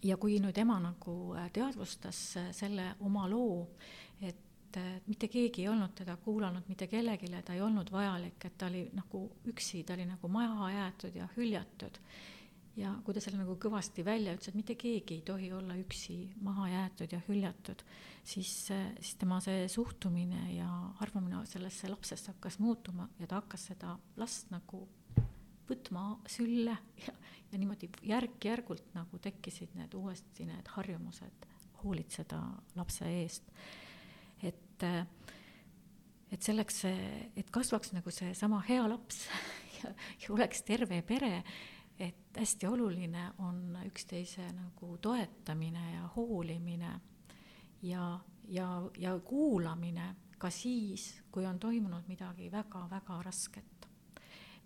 Ja 0.03 0.17
kui 0.17 0.39
nüüd 0.41 0.57
ema 0.57 0.79
nagu 0.81 1.15
teadvustas 1.53 2.21
selle 2.57 2.91
oma 3.05 3.27
loo, 3.29 3.67
et 4.21 4.79
mitte 5.07 5.27
keegi 5.27 5.65
ei 5.65 5.71
olnud 5.71 5.93
teda 5.97 6.15
kuulanud 6.23 6.67
mitte 6.71 6.87
kellelegi, 6.87 7.31
ta 7.45 7.53
ei 7.53 7.61
olnud 7.61 7.91
vajalik, 7.91 8.39
et 8.45 8.57
ta 8.57 8.69
oli 8.71 8.85
nagu 8.95 9.25
üksi, 9.51 9.83
ta 9.83 9.97
oli 9.97 10.05
nagu 10.07 10.31
maha 10.31 10.71
jäetud 10.71 11.17
ja 11.19 11.27
hüljatud. 11.35 11.99
Ja 12.79 12.93
kui 13.03 13.11
ta 13.11 13.19
selle 13.19 13.41
nagu 13.41 13.57
kõvasti 13.59 14.03
välja 14.07 14.31
ütles, 14.31 14.47
et 14.47 14.55
mitte 14.55 14.77
keegi 14.79 15.17
ei 15.17 15.25
tohi 15.27 15.49
olla 15.51 15.75
üksi 15.75 16.15
maha 16.39 16.69
jäetud 16.71 17.11
ja 17.11 17.19
hüljatud, 17.27 17.83
siis, 18.23 18.53
siis 18.71 19.17
tema 19.19 19.41
see 19.43 19.65
suhtumine 19.67 20.45
ja 20.55 20.69
arvamine 21.03 21.43
sellesse 21.51 21.91
lapsesse 21.91 22.31
hakkas 22.31 22.61
muutuma 22.63 23.09
ja 23.19 23.27
ta 23.27 23.41
hakkas 23.41 23.67
seda 23.73 23.97
last 24.15 24.55
nagu 24.55 24.85
võtma 25.71 26.05
sülle 26.29 26.75
ja, 27.05 27.15
ja 27.51 27.59
niimoodi 27.59 27.89
järk-järgult 28.11 28.93
nagu 28.97 29.19
tekkisid 29.23 29.75
need 29.79 29.95
uuesti 29.97 30.45
need 30.49 30.71
harjumused 30.75 31.49
hoolitseda 31.81 32.41
lapse 32.77 33.07
eest. 33.21 33.47
et, 34.43 34.85
et 36.31 36.41
selleks, 36.41 36.83
et 36.85 37.51
kasvaks 37.51 37.93
nagu 37.97 38.13
seesama 38.13 38.61
hea 38.69 38.87
laps 38.87 39.25
ja, 39.81 39.93
ja 40.23 40.33
oleks 40.35 40.63
terve 40.67 41.01
pere 41.01 41.39
et 42.01 42.37
hästi 42.37 42.67
oluline 42.67 43.31
on 43.45 43.77
üksteise 43.85 44.45
nagu 44.55 44.97
toetamine 45.01 45.83
ja 45.93 46.07
hoolimine 46.15 46.91
ja, 47.81 48.19
ja, 48.47 48.67
ja 48.97 49.19
kuulamine 49.19 50.15
ka 50.41 50.49
siis, 50.49 51.21
kui 51.31 51.45
on 51.45 51.59
toimunud 51.59 52.07
midagi 52.09 52.49
väga-väga 52.51 53.21
rasket. 53.23 53.87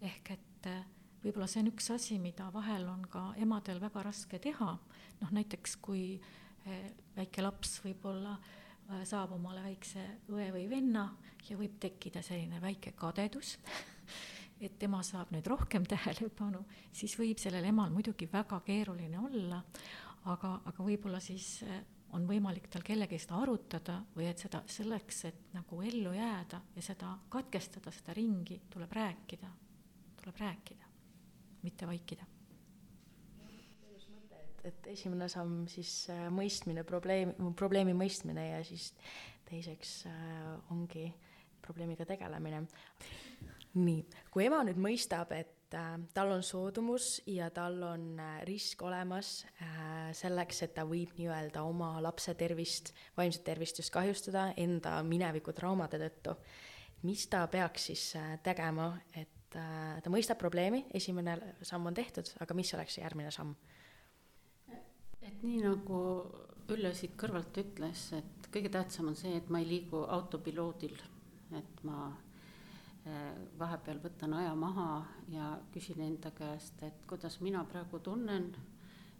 ehk 0.01 0.31
et 0.31 0.67
eh, 0.69 0.85
võib-olla 1.25 1.47
see 1.49 1.63
on 1.63 1.71
üks 1.73 1.89
asi, 1.95 2.19
mida 2.21 2.51
vahel 2.53 2.85
on 2.91 3.05
ka 3.09 3.31
emadel 3.41 3.81
väga 3.81 4.05
raske 4.05 4.39
teha, 4.41 4.75
noh 5.21 5.33
näiteks 5.33 5.79
kui 5.81 6.13
eh, 6.13 6.85
väike 7.17 7.41
laps 7.41 7.79
võib-olla 7.85 8.35
eh, 8.38 9.01
saab 9.09 9.33
omale 9.39 9.63
väikse 9.65 10.05
õe 10.29 10.51
või 10.53 10.67
venna 10.69 11.07
ja 11.49 11.57
võib 11.57 11.79
tekkida 11.81 12.21
selline 12.25 12.61
väike 12.61 12.93
kadedus 12.97 13.57
et 14.65 14.77
tema 14.79 15.01
saab 15.03 15.33
nüüd 15.33 15.47
rohkem 15.49 15.88
tähelepanu, 15.93 16.63
siis 16.93 17.17
võib 17.19 17.41
sellel 17.41 17.65
emal 17.71 17.91
muidugi 17.93 18.29
väga 18.31 18.61
keeruline 18.65 19.19
olla, 19.19 19.63
aga, 20.31 20.59
aga 20.69 20.85
võib-olla 20.85 21.21
siis 21.23 21.57
eh, 21.65 21.81
on 22.15 22.29
võimalik 22.29 22.69
tal 22.71 22.85
kellegagi 22.85 23.19
seda 23.19 23.41
arutada 23.41 23.99
või 24.15 24.29
et 24.29 24.39
seda 24.39 24.61
selleks, 24.71 25.23
et 25.29 25.53
nagu 25.55 25.81
ellu 25.83 26.13
jääda 26.15 26.61
ja 26.75 26.83
seda 26.85 27.15
katkestada, 27.33 27.91
seda 27.91 28.13
ringi, 28.15 28.61
tuleb 28.71 28.93
rääkida, 28.93 29.49
tuleb 30.21 30.39
rääkida, 30.39 30.85
mitte 31.65 31.88
vaikida. 31.89 32.28
Et 34.65 34.88
esimene 34.89 35.28
samm 35.30 35.67
siis 35.69 36.08
äh, 36.10 36.25
mõistmine, 36.34 36.82
probleem, 36.88 37.36
probleemi 37.58 37.93
mõistmine 37.97 38.47
ja 38.47 38.63
siis 38.65 38.93
teiseks 39.45 39.99
äh, 40.10 40.47
ongi 40.73 41.06
probleemiga 41.62 42.08
tegelemine. 42.10 42.63
Nii, 43.75 43.99
kui 44.34 44.47
ema 44.47 44.63
nüüd 44.65 44.80
mõistab, 44.82 45.36
et 45.38 45.78
äh, 45.78 45.91
tal 46.17 46.34
on 46.34 46.41
soodumus 46.45 47.19
ja 47.30 47.51
tal 47.54 47.78
on 47.86 48.17
risk 48.49 48.82
olemas 48.88 49.43
selleks, 50.17 50.63
et 50.65 50.73
ta 50.78 50.88
võib 50.89 51.13
nii-öelda 51.19 51.62
oma 51.67 51.91
lapse 52.01 52.34
tervist, 52.39 52.95
vaimset 53.17 53.45
tervist 53.45 53.84
just 53.84 53.93
kahjustada 53.93 54.47
enda 54.58 54.97
mineviku 55.06 55.54
traumade 55.54 56.01
tõttu, 56.08 56.39
mis 57.06 57.28
ta 57.30 57.45
peaks 57.54 57.91
siis 57.91 58.08
tegema, 58.45 58.95
et 59.13 59.35
ta 59.53 60.12
mõistab 60.12 60.39
probleemi, 60.41 60.86
esimene 60.93 61.38
samm 61.62 61.86
on 61.91 61.95
tehtud, 61.95 62.31
aga 62.43 62.58
mis 62.58 62.73
oleks 62.75 62.97
see 62.97 63.03
järgmine 63.05 63.31
samm? 63.31 63.55
et 65.25 65.41
nii 65.43 65.63
nagu 65.65 66.01
Ülle 66.73 66.89
siit 66.97 67.12
kõrvalt 67.21 67.53
ütles, 67.62 68.08
et 68.17 68.47
kõige 68.49 68.71
tähtsam 68.73 69.12
on 69.12 69.15
see, 69.19 69.36
et 69.38 69.51
ma 69.53 69.60
ei 69.62 69.67
liigu 69.69 69.99
autopiloodil, 70.10 70.95
et 71.53 71.84
ma 71.86 72.08
Äh, 73.05 73.34
vahepeal 73.60 73.99
võtan 74.01 74.34
aja 74.34 74.55
maha 74.58 75.03
ja 75.29 75.51
küsin 75.73 75.99
enda 76.01 76.31
käest, 76.34 76.79
et 76.81 77.03
kuidas 77.05 77.36
mina 77.45 77.60
praegu 77.69 77.99
tunnen, 78.01 78.47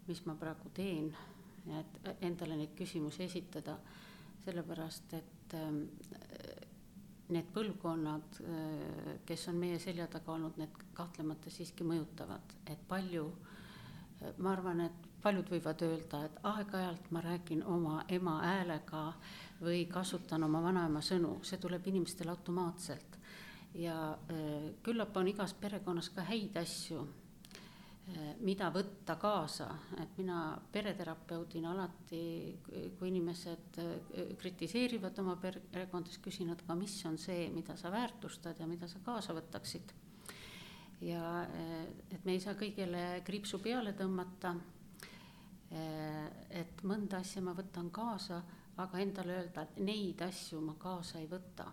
mis 0.08 0.24
ma 0.26 0.34
praegu 0.34 0.72
teen, 0.74 1.12
et 1.70 2.08
endale 2.26 2.56
neid 2.58 2.72
küsimusi 2.78 3.22
esitada, 3.28 3.76
sellepärast 4.42 5.14
et 5.20 5.54
ähm, 5.54 5.84
need 7.34 7.48
põlvkonnad, 7.54 8.38
äh, 8.40 9.10
kes 9.26 9.48
on 9.50 9.58
meie 9.60 9.78
selja 9.82 10.06
taga 10.10 10.32
olnud, 10.32 10.58
need 10.60 10.78
kahtlemata 10.94 11.50
siiski 11.50 11.84
mõjutavad, 11.86 12.54
et 12.70 12.86
palju, 12.88 13.26
äh, 14.20 14.32
ma 14.38 14.52
arvan, 14.52 14.80
et 14.86 15.10
paljud 15.22 15.50
võivad 15.50 15.82
öelda, 15.82 16.24
et 16.24 16.40
aeg-ajalt 16.46 17.10
ma 17.10 17.20
räägin 17.24 17.64
oma 17.66 18.04
ema 18.08 18.38
häälega 18.44 19.04
või 19.60 19.86
kasutan 19.90 20.44
oma 20.46 20.62
vanaema 20.62 21.02
sõnu, 21.02 21.38
see 21.42 21.58
tuleb 21.58 21.86
inimestele 21.86 22.30
automaatselt. 22.30 23.18
Ja 23.74 23.96
äh, 24.12 24.72
küllap 24.82 25.16
on 25.16 25.28
igas 25.28 25.54
perekonnas 25.54 26.08
ka 26.14 26.22
häid 26.30 26.56
asju, 26.56 27.06
mida 28.46 28.68
võtta 28.70 29.16
kaasa, 29.18 29.66
et 29.98 30.18
mina 30.20 30.54
pereterapeudina 30.72 31.72
alati, 31.72 32.20
kui 32.98 33.08
inimesed 33.10 33.78
äh, 33.82 34.28
kritiseerivad 34.38 35.18
oma 35.22 35.34
perekondas, 35.42 36.20
küsin, 36.22 36.52
et 36.52 36.62
aga 36.62 36.76
mis 36.78 36.94
on 37.08 37.18
see, 37.18 37.48
mida 37.54 37.74
sa 37.76 37.90
väärtustad 37.90 38.60
ja 38.62 38.68
mida 38.70 38.88
sa 38.88 39.02
kaasa 39.04 39.34
võtaksid. 39.36 39.94
ja 41.00 41.22
et 42.10 42.24
me 42.24 42.32
ei 42.32 42.40
saa 42.40 42.54
kõigele 42.54 43.22
kriipsu 43.24 43.58
peale 43.58 43.92
tõmmata. 43.92 44.54
et 46.50 46.82
mõnda 46.82 47.18
asja 47.18 47.42
ma 47.42 47.52
võtan 47.52 47.90
kaasa, 47.90 48.42
aga 48.76 48.98
endale 48.98 49.34
öelda, 49.36 49.62
et 49.62 49.78
neid 49.82 50.22
asju 50.22 50.60
ma 50.60 50.76
kaasa 50.78 51.18
ei 51.18 51.26
võta 51.26 51.66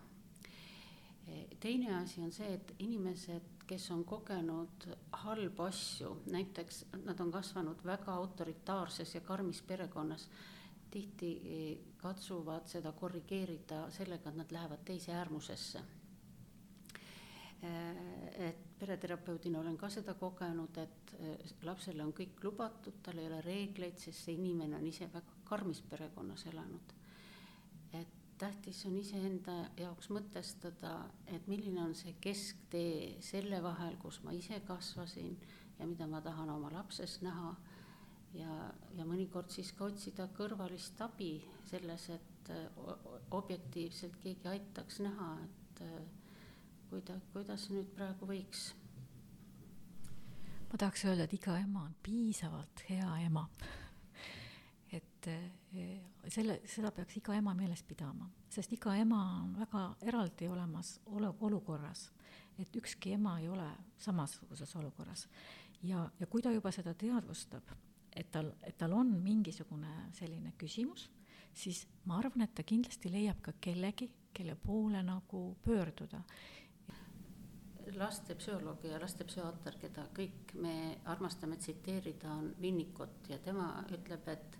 teine 1.60 1.94
asi 1.96 2.20
on 2.20 2.32
see, 2.32 2.54
et 2.54 2.74
inimesed, 2.78 3.53
kes 3.66 3.90
on 3.90 4.04
kogenud 4.04 4.88
halbu 5.24 5.62
asju, 5.62 6.10
näiteks 6.30 6.84
nad 7.04 7.20
on 7.20 7.32
kasvanud 7.32 7.80
väga 7.84 8.14
autoritaarses 8.14 9.14
ja 9.14 9.20
karmis 9.20 9.62
perekonnas, 9.62 10.28
tihti 10.90 11.30
katsuvad 11.96 12.68
seda 12.70 12.92
korrigeerida 12.92 13.86
sellega, 13.90 14.30
et 14.30 14.36
nad 14.36 14.52
lähevad 14.52 14.84
teise 14.84 15.12
äärmusesse. 15.12 15.82
Et 18.44 18.60
pereterapeudina 18.78 19.60
olen 19.60 19.76
ka 19.80 19.88
seda 19.90 20.14
kogenud, 20.14 20.76
et 20.78 21.14
lapsele 21.64 22.04
on 22.04 22.12
kõik 22.12 22.44
lubatud, 22.44 23.00
tal 23.02 23.18
ei 23.18 23.30
ole 23.30 23.40
reegleid, 23.46 23.96
sest 23.98 24.26
see 24.26 24.36
inimene 24.36 24.76
on 24.76 24.86
ise 24.86 25.08
väga 25.12 25.40
karmis 25.48 25.80
perekonnas 25.88 26.46
elanud. 26.52 26.92
Tähtis 28.44 28.82
on 28.88 28.96
iseenda 29.00 29.54
jaoks 29.80 30.10
mõtestada, 30.12 30.94
et 31.32 31.46
milline 31.48 31.80
on 31.80 31.94
see 31.96 32.12
kesktee 32.20 33.22
selle 33.24 33.62
vahel, 33.64 33.96
kus 34.02 34.20
ma 34.24 34.34
ise 34.36 34.58
kasvasin 34.68 35.32
ja 35.78 35.86
mida 35.88 36.08
ma 36.10 36.20
tahan 36.24 36.50
oma 36.52 36.72
lapses 36.72 37.20
näha. 37.24 37.54
ja, 38.34 38.54
ja 38.98 39.04
mõnikord 39.06 39.52
siis 39.54 39.70
ka 39.72 39.86
otsida 39.86 40.26
kõrvalist 40.36 41.00
abi 41.06 41.38
selles, 41.70 42.08
et 42.10 42.50
objektiivselt 43.30 44.16
keegi 44.22 44.48
aitaks 44.50 44.98
näha, 45.06 45.28
et 45.44 45.84
kuida-, 46.90 47.20
kuidas 47.32 47.68
nüüd 47.70 47.94
praegu 47.96 48.28
võiks. 48.28 48.66
ma 50.72 50.82
tahaks 50.82 51.06
öelda, 51.06 51.24
et 51.24 51.38
iga 51.38 51.56
ema 51.62 51.86
on 51.86 51.96
piisavalt 52.02 52.84
hea 52.90 53.08
ema 53.24 53.48
et 55.26 55.78
eh, 55.80 56.00
selle, 56.28 56.58
seda 56.68 56.90
peaks 56.94 57.18
iga 57.20 57.34
ema 57.38 57.54
meeles 57.56 57.82
pidama, 57.86 58.28
sest 58.50 58.72
iga 58.76 58.94
ema 59.00 59.20
on 59.42 59.54
väga 59.58 59.84
eraldi 60.08 60.48
olemas 60.48 60.98
olu-, 61.06 61.34
olukorras. 61.40 62.10
et 62.58 62.76
ükski 62.76 63.12
ema 63.12 63.38
ei 63.40 63.48
ole 63.48 63.68
samasuguses 63.98 64.76
olukorras. 64.76 65.28
ja, 65.82 66.10
ja 66.20 66.26
kui 66.26 66.42
ta 66.42 66.52
juba 66.52 66.70
seda 66.70 66.94
teadvustab, 66.94 67.62
et 68.16 68.30
tal, 68.30 68.52
et 68.62 68.76
tal 68.78 68.92
on 68.92 69.10
mingisugune 69.22 70.10
selline 70.12 70.52
küsimus, 70.58 71.10
siis 71.52 71.86
ma 72.04 72.18
arvan, 72.18 72.42
et 72.42 72.54
ta 72.54 72.62
kindlasti 72.62 73.10
leiab 73.10 73.40
ka 73.42 73.52
kellegi, 73.60 74.10
kelle 74.34 74.54
poole 74.56 75.02
nagu 75.02 75.56
pöörduda 75.62 76.22
lastepsühholoog 77.94 78.84
ja 78.88 78.98
lastepsühhiaater, 79.00 79.76
keda 79.80 80.06
kõik 80.16 80.54
me 80.58 80.96
armastame 81.04 81.56
tsiteerida, 81.60 82.32
on 82.32 82.54
Winnicott 82.60 83.28
ja 83.28 83.38
tema 83.44 83.68
ütleb, 83.92 84.28
et 84.32 84.58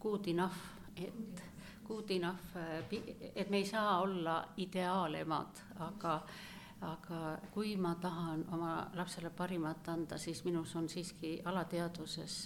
good 0.00 0.28
enough, 0.28 0.58
et 0.96 1.42
good 1.86 2.10
enough, 2.10 2.56
et 3.34 3.50
me 3.50 3.56
ei 3.56 3.66
saa 3.66 4.00
olla 4.00 4.44
ideaalemad, 4.56 5.64
aga 5.80 6.20
aga 6.80 7.38
kui 7.50 7.76
ma 7.76 7.96
tahan 7.98 8.44
oma 8.54 8.90
lapsele 8.94 9.30
parimat 9.34 9.88
anda, 9.88 10.18
siis 10.18 10.44
minus 10.44 10.76
on 10.76 10.88
siiski 10.88 11.40
alateadvuses 11.44 12.36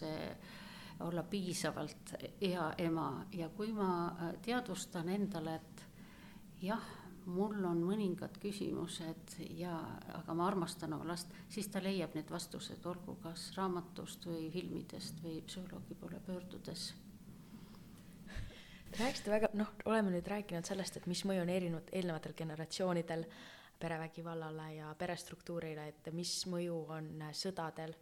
olla 1.00 1.22
piisavalt 1.22 2.14
hea 2.40 2.72
ema. 2.78 3.26
Ja 3.32 3.48
kui 3.48 3.72
ma 3.72 4.06
äh, 4.06 4.34
teadvustan 4.42 5.08
endale, 5.08 5.54
et 5.54 5.86
jah, 6.62 6.88
mul 7.26 7.64
on 7.64 7.82
mõningad 7.84 8.38
küsimused 8.42 9.36
ja, 9.58 9.76
aga 10.18 10.34
ma 10.34 10.46
armastan 10.46 10.94
oma 10.96 11.06
last, 11.12 11.34
siis 11.48 11.68
ta 11.70 11.82
leiab 11.82 12.16
need 12.18 12.30
vastused, 12.30 12.86
olgu 12.86 13.18
kas 13.22 13.50
raamatust 13.56 14.26
või 14.30 14.50
filmidest 14.54 15.22
või 15.22 15.40
psühholoogi 15.46 15.98
poole 16.00 16.20
pöördudes 16.26 16.92
rääkisite 18.98 19.30
väga, 19.32 19.50
noh, 19.58 19.72
oleme 19.84 20.12
nüüd 20.14 20.28
rääkinud 20.28 20.66
sellest, 20.68 20.96
et 20.98 21.08
mis 21.10 21.24
mõju 21.28 21.44
on 21.44 21.52
erinevad, 21.52 21.90
eelnevatel 21.92 22.34
generatsioonidel 22.38 23.26
perevägivallale 23.82 24.68
ja 24.76 24.94
perestruktuurile, 24.98 25.88
et 25.90 26.10
mis 26.14 26.34
mõju 26.50 26.78
on 26.94 27.10
sõdadel, 27.34 27.94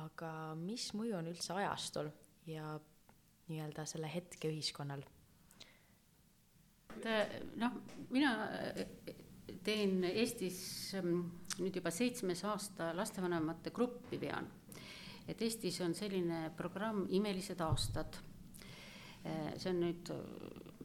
aga 0.00 0.32
mis 0.58 0.90
mõju 0.96 1.18
on 1.18 1.30
üldse 1.32 1.54
ajastul 1.56 2.10
ja 2.48 2.76
nii-öelda 3.50 3.86
selle 3.88 4.10
hetke 4.12 4.50
ühiskonnal? 4.52 5.02
noh, 7.60 7.76
mina 8.10 8.30
teen 9.64 10.02
Eestis 10.04 10.58
mm, 10.98 11.20
nüüd 11.62 11.76
juba 11.78 11.92
seitsmes 11.94 12.42
aasta 12.48 12.90
lastevanemate 12.96 13.72
gruppi 13.74 14.18
vean. 14.20 14.48
et 15.28 15.42
Eestis 15.42 15.80
on 15.84 15.94
selline 15.94 16.50
programm 16.56 17.06
Imelised 17.08 17.60
aastad. 17.60 18.18
See 19.60 19.72
on 19.74 19.82
nüüd 19.84 20.10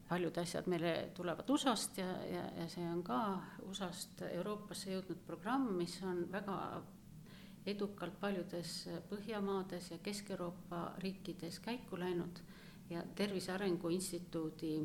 paljud 0.08 0.38
asjad 0.38 0.68
meile 0.70 0.92
tulevad 1.14 1.48
USA-st 1.50 1.98
ja, 1.98 2.10
ja, 2.30 2.42
ja 2.60 2.66
see 2.70 2.84
on 2.86 3.02
ka 3.06 3.20
USA-st 3.66 4.22
Euroopasse 4.30 4.92
jõudnud 4.92 5.24
programm, 5.26 5.72
mis 5.78 5.96
on 6.06 6.26
väga 6.32 6.58
edukalt 7.66 8.20
paljudes 8.20 8.76
Põhjamaades 9.10 9.90
ja 9.90 9.98
Kesk-Euroopa 10.02 10.84
riikides 11.02 11.58
käiku 11.64 11.98
läinud 11.98 12.38
ja 12.90 13.02
Tervise 13.18 13.52
Arengu 13.52 13.90
Instituudi 13.90 14.76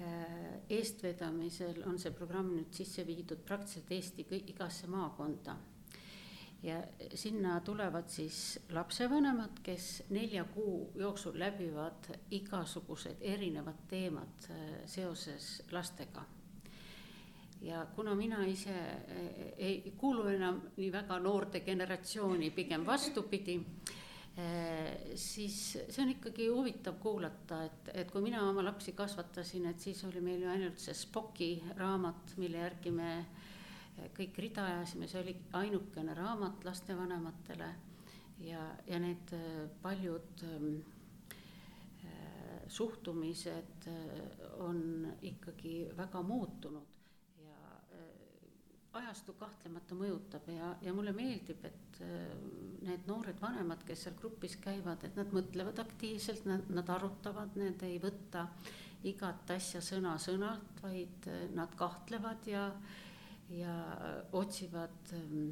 äh, 0.00 0.62
eestvedamisel 0.70 1.82
on 1.88 1.98
see 2.00 2.14
programm 2.16 2.54
nüüd 2.56 2.72
sisse 2.72 3.04
viidud 3.06 3.44
praktiliselt 3.44 3.92
Eesti 3.92 4.26
igasse 4.54 4.88
maakonda 4.88 5.58
ja 6.62 6.82
sinna 7.14 7.60
tulevad 7.60 8.08
siis 8.08 8.60
lapsevanemad, 8.70 9.58
kes 9.62 10.04
nelja 10.10 10.44
kuu 10.44 10.92
jooksul 10.94 11.38
läbivad 11.38 12.12
igasugused 12.30 13.18
erinevad 13.20 13.82
teemad 13.88 14.46
äh, 14.50 14.70
seoses 14.86 15.62
lastega. 15.70 16.24
ja 17.62 17.86
kuna 17.96 18.14
mina 18.14 18.44
ise 18.46 18.70
äh, 18.70 18.94
ei 19.56 19.92
kuulu 19.96 20.26
enam 20.28 20.60
nii 20.76 20.92
väga 20.92 21.18
noorte 21.18 21.60
generatsiooni, 21.60 22.50
pigem 22.50 22.86
vastupidi, 22.86 23.58
äh, 24.38 24.96
siis 25.14 25.78
see 25.88 26.02
on 26.02 26.14
ikkagi 26.14 26.48
huvitav 26.48 26.94
kuulata, 27.02 27.64
et, 27.64 27.90
et 27.94 28.10
kui 28.10 28.22
mina 28.22 28.48
oma 28.48 28.64
lapsi 28.64 28.92
kasvatasin, 28.92 29.66
et 29.66 29.80
siis 29.80 30.04
oli 30.04 30.20
meil 30.20 30.42
ju 30.42 30.50
ainult 30.50 30.78
see 30.78 30.94
Spocki 30.94 31.56
raamat, 31.76 32.36
mille 32.36 32.58
järgi 32.58 32.90
me 32.90 33.14
kõik 34.16 34.38
rida 34.44 34.64
ajasime, 34.66 35.08
see 35.08 35.20
oli 35.22 35.34
ainukene 35.58 36.14
raamat 36.16 36.64
lastevanematele 36.64 37.68
ja, 38.46 38.62
ja 38.86 38.98
need 39.02 39.34
äh, 39.36 39.68
paljud 39.82 40.44
ähm, 40.48 40.80
äh, 42.04 42.62
suhtumised 42.68 43.86
äh, 43.86 44.48
on 44.58 45.06
ikkagi 45.22 45.90
väga 45.96 46.22
muutunud 46.22 46.98
ja 47.42 47.58
ajastu 49.00 49.34
kahtlemata 49.38 49.96
mõjutab 49.96 50.48
ja, 50.52 50.74
ja 50.82 50.94
mulle 50.94 51.14
meeldib, 51.16 51.64
et 51.64 52.00
need 52.82 53.06
noored 53.06 53.38
vanemad, 53.40 53.84
kes 53.86 54.06
seal 54.06 54.16
grupis 54.18 54.56
käivad, 54.60 55.04
et 55.06 55.16
nad 55.16 55.30
mõtlevad 55.32 55.78
aktiivselt, 55.80 56.44
nad, 56.48 56.66
nad 56.74 56.88
arutavad, 56.90 57.54
need 57.56 57.82
ei 57.86 57.96
võta 58.02 58.46
igat 59.08 59.50
asja 59.54 59.80
sõna-sõnalt, 59.82 60.82
vaid 60.84 61.28
nad 61.56 61.72
kahtlevad 61.78 62.46
ja 62.50 62.66
ja 63.52 63.74
otsivad 64.32 65.12
ähm, 65.12 65.50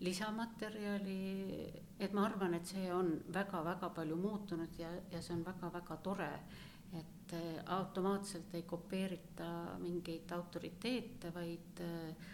lisamaterjali, 0.00 1.72
et 2.00 2.12
ma 2.12 2.26
arvan, 2.26 2.54
et 2.58 2.68
see 2.68 2.88
on 2.92 3.12
väga-väga 3.32 3.90
palju 3.96 4.16
muutunud 4.20 4.78
ja, 4.78 4.90
ja 5.12 5.22
see 5.22 5.36
on 5.36 5.44
väga-väga 5.46 5.96
tore, 6.04 6.30
et 6.96 7.34
äh, 7.36 7.62
automaatselt 7.78 8.54
ei 8.54 8.62
kopeerita 8.68 9.48
mingeid 9.80 10.32
autoriteete, 10.36 11.32
vaid 11.34 11.82
äh, 11.84 12.30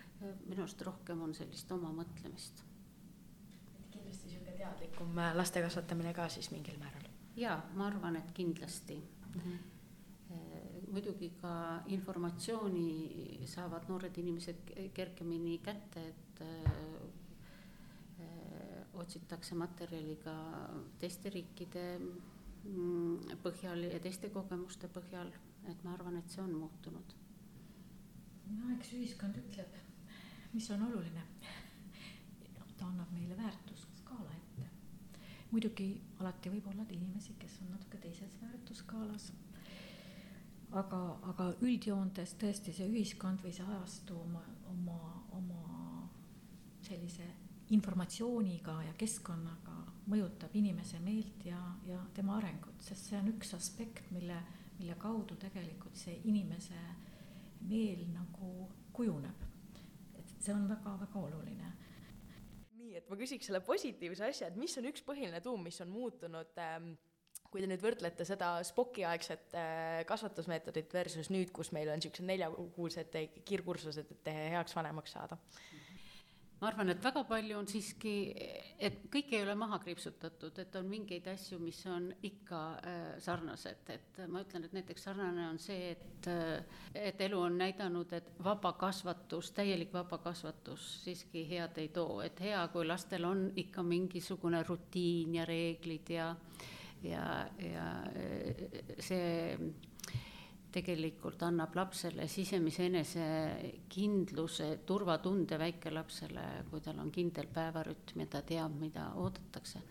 minu 0.47 0.63
arust 0.63 0.83
rohkem 0.87 1.23
on 1.23 1.35
sellist 1.35 1.71
oma 1.73 1.93
mõtlemist. 2.03 2.65
kindlasti 3.91 4.31
sihuke 4.35 4.57
teadlikum 4.59 5.19
äh, 5.19 5.35
laste 5.37 5.63
kasvatamine 5.63 6.15
ka 6.15 6.29
siis 6.29 6.51
mingil 6.51 6.79
määral? 6.83 7.11
jaa, 7.37 7.61
ma 7.75 7.87
arvan, 7.87 8.17
et 8.17 8.33
kindlasti 8.37 8.99
mm. 8.99 9.41
-hmm 9.41 9.72
muidugi 10.93 11.31
ka 11.41 11.83
informatsiooni 11.95 13.47
saavad 13.49 13.89
noored 13.89 14.17
inimesed 14.21 14.73
kergemini 14.95 15.59
kätte, 15.65 16.05
et 16.13 16.43
äh, 16.45 17.23
otsitakse 19.01 19.57
materjali 19.57 20.17
ka 20.25 20.35
teiste 21.01 21.33
riikide 21.33 21.85
mm, 21.99 23.39
põhjal 23.45 23.87
ja 23.89 24.01
teiste 24.05 24.29
kogemuste 24.35 24.91
põhjal, 24.93 25.33
et 25.71 25.85
ma 25.87 25.95
arvan, 25.97 26.19
et 26.21 26.31
see 26.31 26.43
on 26.45 26.53
muutunud. 26.55 27.15
no 28.53 28.73
eks 28.77 28.93
ühiskond 28.99 29.39
ütleb, 29.41 29.79
mis 30.53 30.69
on 30.71 30.85
oluline. 30.91 31.25
ta 32.77 32.87
annab 32.89 33.13
meile 33.15 33.37
väärtusskaala 33.39 34.37
ette. 34.37 34.69
muidugi 35.51 35.89
alati 36.19 36.53
võib 36.53 36.69
olla 36.75 36.85
inimesi, 36.91 37.35
kes 37.39 37.61
on 37.63 37.73
natuke 37.77 37.99
teises 38.05 38.37
väärtusskaalas 38.43 39.33
aga, 40.79 41.01
aga 41.31 41.49
üldjoontes 41.61 42.37
tõesti 42.41 42.75
see 42.75 42.89
ühiskond 42.91 43.43
või 43.45 43.53
see 43.55 43.67
ajastu 43.67 44.17
oma, 44.21 44.43
oma, 44.73 44.99
oma 45.37 46.09
sellise 46.83 47.27
informatsiooniga 47.73 48.79
ja 48.87 48.95
keskkonnaga 48.99 49.77
mõjutab 50.13 50.55
inimese 50.59 50.99
meelt 51.01 51.45
ja, 51.47 51.61
ja 51.87 52.01
tema 52.15 52.37
arengut, 52.41 52.81
sest 52.83 53.11
see 53.11 53.21
on 53.21 53.31
üks 53.33 53.55
aspekt, 53.57 54.11
mille, 54.13 54.41
mille 54.81 54.97
kaudu 55.01 55.39
tegelikult 55.41 55.97
see 55.97 56.19
inimese 56.29 56.81
meel 57.69 58.03
nagu 58.11 58.69
kujuneb. 58.93 59.49
et 60.19 60.35
see 60.43 60.55
on 60.55 60.67
väga-väga 60.69 61.21
oluline 61.21 61.71
nii, 62.93 62.99
et 62.99 63.09
ma 63.09 63.17
küsiks 63.17 63.49
selle 63.49 63.63
positiivse 63.65 64.27
asja, 64.27 64.51
et 64.51 64.59
mis 64.61 64.75
on 64.79 64.89
üks 64.91 65.05
põhiline 65.07 65.41
tuum, 65.45 65.63
mis 65.65 65.81
on 65.85 65.91
muutunud 65.93 66.59
ähm, 66.61 66.93
kui 67.53 67.61
te 67.61 67.69
nüüd 67.69 67.85
võrdlete 67.85 68.25
seda 68.25 68.55
Spocki 68.65 69.05
aegset 69.05 69.53
äh, 69.59 70.01
kasvatusmeetodit 70.09 70.95
versus 70.97 71.29
nüüd, 71.33 71.53
kus 71.53 71.71
meil 71.77 71.93
on 71.93 72.01
niisugused 72.01 72.27
neljakuulsed 72.31 73.21
kiirkursused, 73.45 74.17
et 74.17 74.35
heaks 74.57 74.77
vanemaks 74.79 75.19
saada? 75.19 75.39
ma 76.63 76.69
arvan, 76.71 76.93
et 76.93 77.01
väga 77.03 77.25
palju 77.27 77.57
on 77.59 77.67
siiski, 77.67 78.13
et 78.79 79.01
kõik 79.11 79.33
ei 79.35 79.41
ole 79.43 79.57
maha 79.59 79.81
kriipsutatud, 79.83 80.61
et 80.63 80.77
on 80.79 80.87
mingeid 80.87 81.27
asju, 81.33 81.57
mis 81.59 81.81
on 81.91 82.07
ikka 82.23 82.61
äh, 82.79 83.01
sarnased, 83.25 83.81
et 83.91 84.21
ma 84.31 84.45
ütlen, 84.45 84.69
et 84.69 84.77
näiteks 84.77 85.09
sarnane 85.09 85.49
on 85.51 85.59
see, 85.59 85.91
et, 85.97 86.29
äh, 86.31 86.85
et 87.11 87.25
elu 87.27 87.41
on 87.49 87.59
näidanud, 87.59 88.15
et 88.15 88.31
vaba 88.47 88.77
kasvatus, 88.79 89.51
täielik 89.57 89.91
vaba 89.93 90.21
kasvatus 90.23 90.87
siiski 91.03 91.43
head 91.51 91.83
ei 91.83 91.91
too, 91.91 92.21
et 92.23 92.39
hea, 92.47 92.63
kui 92.71 92.87
lastel 92.87 93.27
on 93.27 93.49
ikka 93.59 93.83
mingisugune 93.83 94.63
rutiin 94.69 95.35
ja 95.41 95.49
reeglid 95.51 96.15
ja 96.15 96.31
äh, 96.31 96.71
ja, 97.03 97.25
ja 97.59 97.87
see 99.03 99.57
tegelikult 100.73 101.43
annab 101.45 101.75
lapsele 101.77 102.27
sisemise 102.31 102.87
enesekindluse, 102.89 104.69
turvatunde 104.89 105.59
väikelapsele, 105.61 106.45
kui 106.71 106.81
tal 106.85 107.01
on 107.03 107.11
kindel 107.13 107.49
päevarütm 107.53 108.25
ja 108.25 108.31
ta 108.37 108.43
teab, 108.47 108.79
mida 108.81 109.11
oodatakse. 109.21 109.83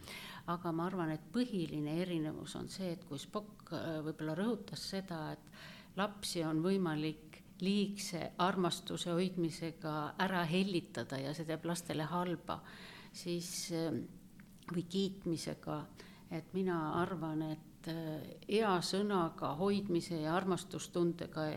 aga 0.51 0.71
ma 0.73 0.87
arvan, 0.89 1.11
et 1.13 1.27
põhiline 1.33 1.99
erinevus 2.01 2.55
on 2.57 2.69
see, 2.69 2.95
et 2.95 3.03
kui 3.05 3.19
Spock 3.21 3.73
äh, 3.77 3.99
võib-olla 4.01 4.33
rõhutas 4.35 4.87
seda, 4.89 5.19
et 5.35 5.97
lapsi 5.99 6.41
on 6.43 6.63
võimalik 6.63 7.37
liigse 7.61 8.31
armastuse 8.41 9.13
hoidmisega 9.13 10.15
ära 10.25 10.41
hellitada 10.49 11.19
ja 11.21 11.35
see 11.37 11.45
teeb 11.45 11.67
lastele 11.69 12.09
halba, 12.09 12.57
siis 13.13 13.69
äh, 13.77 13.93
või 14.71 14.87
kiitmisega 14.89 15.77
et 16.31 16.53
mina 16.53 16.77
arvan, 17.01 17.41
et 17.51 17.87
äh, 17.91 18.23
hea 18.47 18.71
sõnaga 18.85 19.53
hoidmise 19.59 20.21
ja 20.23 20.35
armastustundega 20.37 21.47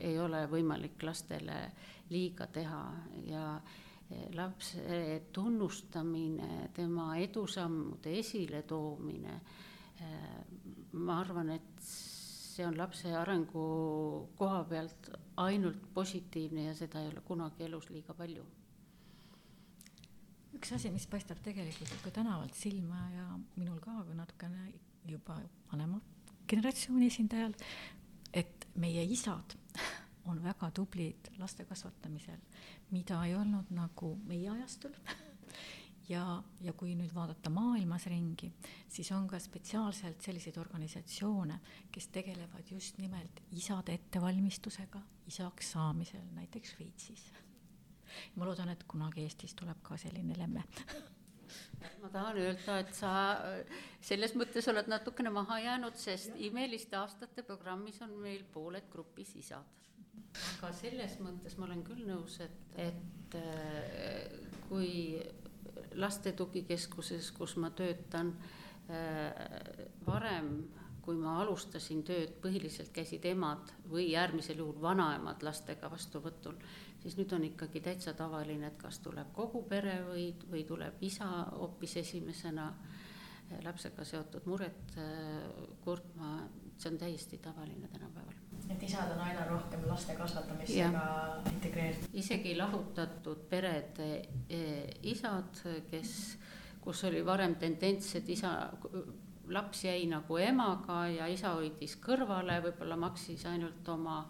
ei 0.00 0.18
ole 0.18 0.44
võimalik 0.50 1.02
lastele 1.06 1.58
liiga 2.10 2.46
teha 2.52 2.82
ja 3.28 3.44
äh, 3.56 3.84
lapse 4.34 5.22
tunnustamine, 5.32 6.70
tema 6.74 7.14
edusammude 7.18 8.18
esiletoomine, 8.18 9.38
äh, 10.00 10.26
ma 10.92 11.20
arvan, 11.20 11.54
et 11.54 11.86
see 12.54 12.66
on 12.66 12.76
lapse 12.78 13.10
arengu 13.10 13.64
koha 14.38 14.64
pealt 14.68 15.10
ainult 15.42 15.88
positiivne 15.94 16.68
ja 16.68 16.74
seda 16.74 17.02
ei 17.02 17.10
ole 17.10 17.24
kunagi 17.26 17.66
elus 17.66 17.90
liiga 17.90 18.14
palju. 18.14 18.44
Üks 20.54 20.72
asi, 20.76 20.90
mis 20.94 21.06
paistab 21.10 21.40
tegelikult 21.44 21.94
ka 22.04 22.12
tänavalt 22.20 22.54
silma 22.58 23.00
ja 23.14 23.28
minul 23.56 23.80
ka, 23.82 23.98
aga 24.02 24.16
natukene 24.22 24.72
juba 25.08 25.36
vanema 25.72 26.00
generatsiooni 26.48 27.08
esindajal, 27.10 27.54
et 28.34 28.66
meie 28.80 29.04
isad 29.08 29.56
on 30.30 30.40
väga 30.42 30.70
tublid 30.74 31.30
laste 31.38 31.66
kasvatamisel, 31.68 32.40
mida 32.94 33.20
ei 33.26 33.34
olnud 33.36 33.70
nagu 33.74 34.14
meie 34.28 34.50
ajastul 34.52 34.94
ja, 36.12 36.24
ja 36.64 36.74
kui 36.76 36.94
nüüd 36.98 37.14
vaadata 37.14 37.52
maailmas 37.52 38.08
ringi, 38.12 38.50
siis 38.88 39.10
on 39.16 39.28
ka 39.30 39.40
spetsiaalselt 39.40 40.24
selliseid 40.24 40.58
organisatsioone, 40.60 41.60
kes 41.92 42.10
tegelevad 42.14 42.70
just 42.70 43.00
nimelt 43.02 43.42
isade 43.52 43.96
ettevalmistusega 44.00 45.02
isaks 45.30 45.72
saamisel, 45.76 46.24
näiteks 46.36 46.76
Šveitsis. 46.76 47.28
ma 48.36 48.48
loodan, 48.48 48.72
et 48.74 48.84
kunagi 48.88 49.24
Eestis 49.24 49.54
tuleb 49.58 49.82
ka 49.82 49.98
selline 50.00 50.36
lemme 50.38 50.64
ma 52.02 52.08
tahan 52.12 52.40
öelda, 52.40 52.78
et 52.82 52.92
sa 52.96 53.12
selles 54.04 54.34
mõttes 54.38 54.68
oled 54.72 54.88
natukene 54.90 55.32
maha 55.34 55.60
jäänud, 55.64 55.96
sest 56.00 56.36
imeliste 56.42 56.98
aastate 56.98 57.44
programmis 57.46 58.00
on 58.04 58.16
meil 58.22 58.44
pooled 58.52 58.88
grupis 58.92 59.34
isad. 59.40 59.64
aga 60.56 60.72
selles 60.74 61.18
mõttes 61.22 61.56
ma 61.58 61.68
olen 61.68 61.84
küll 61.86 62.04
nõus, 62.08 62.40
et, 62.42 62.60
et 62.76 63.38
kui 64.68 65.20
laste 66.00 66.32
tugikeskuses, 66.32 67.30
kus 67.36 67.56
ma 67.62 67.70
töötan, 67.76 68.32
äh, 68.90 69.84
varem, 70.06 70.56
kui 71.04 71.16
ma 71.20 71.36
alustasin 71.42 72.02
tööd, 72.06 72.38
põhiliselt 72.40 72.92
käisid 72.96 73.26
emad 73.28 73.72
või 73.90 74.08
äärmisel 74.16 74.62
juhul 74.62 74.80
vanaemad 74.80 75.42
lastega 75.44 75.90
vastuvõtul, 75.92 76.56
siis 77.02 77.18
nüüd 77.18 77.32
on 77.36 77.44
ikkagi 77.50 77.82
täitsa 77.84 78.14
tavaline, 78.16 78.72
et 78.72 78.78
kas 78.80 78.98
tuleb 79.04 79.32
kogu 79.36 79.62
pere 79.68 79.98
või, 80.08 80.30
või 80.50 80.64
tuleb 80.64 81.02
isa 81.04 81.28
hoopis 81.52 81.98
esimesena 82.00 82.70
äh, 82.70 82.94
lapsega 83.64 84.04
seotud 84.04 84.46
muret 84.48 84.96
äh, 84.98 85.44
kurtma, 85.84 86.36
see 86.78 86.90
on 86.90 86.98
täiesti 86.98 87.38
tavaline 87.38 87.88
tänapäeval. 87.92 88.34
et 88.70 88.82
isad 88.82 89.12
on 89.12 89.20
aina 89.20 89.44
rohkem 89.48 89.84
laste 89.88 90.14
kasvatamisega 90.18 91.04
integreeritud? 91.52 92.08
isegi 92.12 92.56
lahutatud 92.56 93.44
perede 93.50 94.08
e, 94.48 94.62
isad, 95.02 95.60
kes, 95.90 96.14
kus 96.80 97.04
oli 97.04 97.24
varem 97.26 97.54
tendents, 97.60 98.14
et 98.16 98.28
isa, 98.28 98.54
laps 99.48 99.84
jäi 99.84 100.06
nagu 100.10 100.38
emaga 100.40 101.04
ja 101.08 101.26
isa 101.26 101.54
hoidis 101.58 101.96
kõrvale, 102.02 102.60
võib-olla 102.64 102.96
maksis 102.96 103.46
ainult 103.46 103.88
oma 103.88 104.22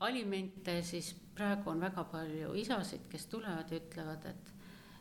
alimente, 0.00 0.82
siis 0.82 1.14
praegu 1.34 1.70
on 1.70 1.80
väga 1.80 2.04
palju 2.10 2.54
isasid, 2.54 3.08
kes 3.10 3.26
tulevad 3.26 3.70
ja 3.72 3.80
ütlevad, 3.80 4.26
et 4.30 4.54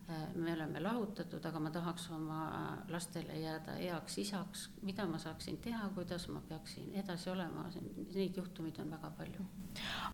Äh, 0.10 0.36
me 0.36 0.54
oleme 0.54 0.80
lahutatud, 0.80 1.44
aga 1.46 1.60
ma 1.60 1.70
tahaks 1.72 2.06
oma 2.16 2.44
lastele 2.88 3.36
jääda 3.42 3.74
heaks 3.76 4.14
isaks, 4.22 4.62
mida 4.88 5.04
ma 5.06 5.18
saaksin 5.20 5.58
teha, 5.60 5.90
kuidas 5.98 6.30
ma 6.32 6.40
peaksin 6.48 6.94
edasi 6.96 7.28
olema, 7.34 7.66
neid 8.14 8.40
juhtumeid 8.40 8.80
on 8.80 8.94
väga 8.96 9.10
palju. 9.18 9.48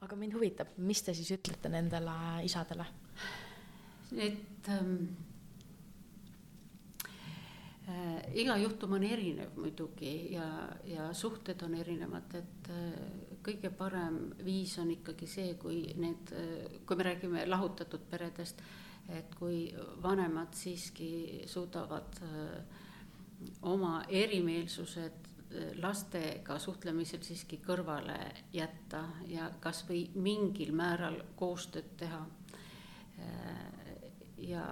aga 0.01 0.17
mind 0.17 0.33
huvitab, 0.33 0.71
mis 0.77 1.03
te 1.05 1.13
siis 1.13 1.29
ütlete 1.37 1.69
nendele 1.69 2.15
isadele? 2.47 2.87
et 4.17 4.69
ähm, 4.73 4.97
äh, 5.05 5.32
iga 8.33 8.55
juhtum 8.61 8.93
on 8.95 9.03
erinev 9.03 9.57
muidugi 9.59 10.33
ja, 10.33 10.45
ja 10.87 11.09
suhted 11.13 11.61
on 11.65 11.75
erinevad, 11.75 12.35
et 12.39 12.69
äh, 12.71 12.93
kõige 13.43 13.73
parem 13.75 14.21
viis 14.45 14.77
on 14.79 14.91
ikkagi 14.93 15.27
see, 15.27 15.57
kui 15.59 15.81
need 15.99 16.31
äh,, 16.31 16.79
kui 16.87 16.95
me 16.95 17.09
räägime 17.09 17.43
lahutatud 17.49 18.07
peredest 18.09 18.61
äh,, 18.61 18.79
et 19.11 19.35
kui 19.35 19.67
vanemad 20.03 20.53
siiski 20.55 21.43
suudavad 21.49 22.21
äh, 22.23 22.63
oma 23.61 24.03
erimeelsused 24.09 25.27
äh, 25.27 25.73
lastega 25.81 26.59
suhtlemisel 26.59 27.23
siiski 27.25 27.59
kõrvale 27.65 28.17
jätta 28.53 29.03
ja 29.27 29.49
kasvõi 29.63 30.05
mingil 30.15 30.73
määral 30.75 31.19
koostööd 31.39 31.95
teha. 31.99 32.23
Äh, 33.19 33.67
ja, 34.37 34.63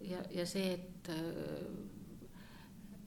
ja, 0.00 0.24
ja 0.30 0.46
see, 0.48 0.72
et, 0.72 1.12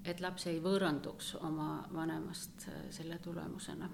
et 0.09 0.21
laps 0.21 0.47
ei 0.49 0.59
võõranduks 0.63 1.35
oma 1.41 1.87
vanemast 1.93 2.69
selle 2.95 3.19
tulemusena 3.23 3.89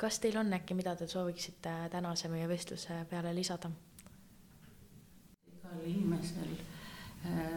kas 0.00 0.16
teil 0.18 0.38
on 0.40 0.52
äkki, 0.56 0.74
mida 0.74 0.94
te 0.96 1.06
sooviksite 1.08 1.72
tänase 1.92 2.28
meie 2.32 2.48
vestluse 2.48 3.04
peale 3.10 3.34
lisada? 3.36 3.70
igal 5.70 5.82
inimesel 5.86 6.54
äh, 7.26 7.54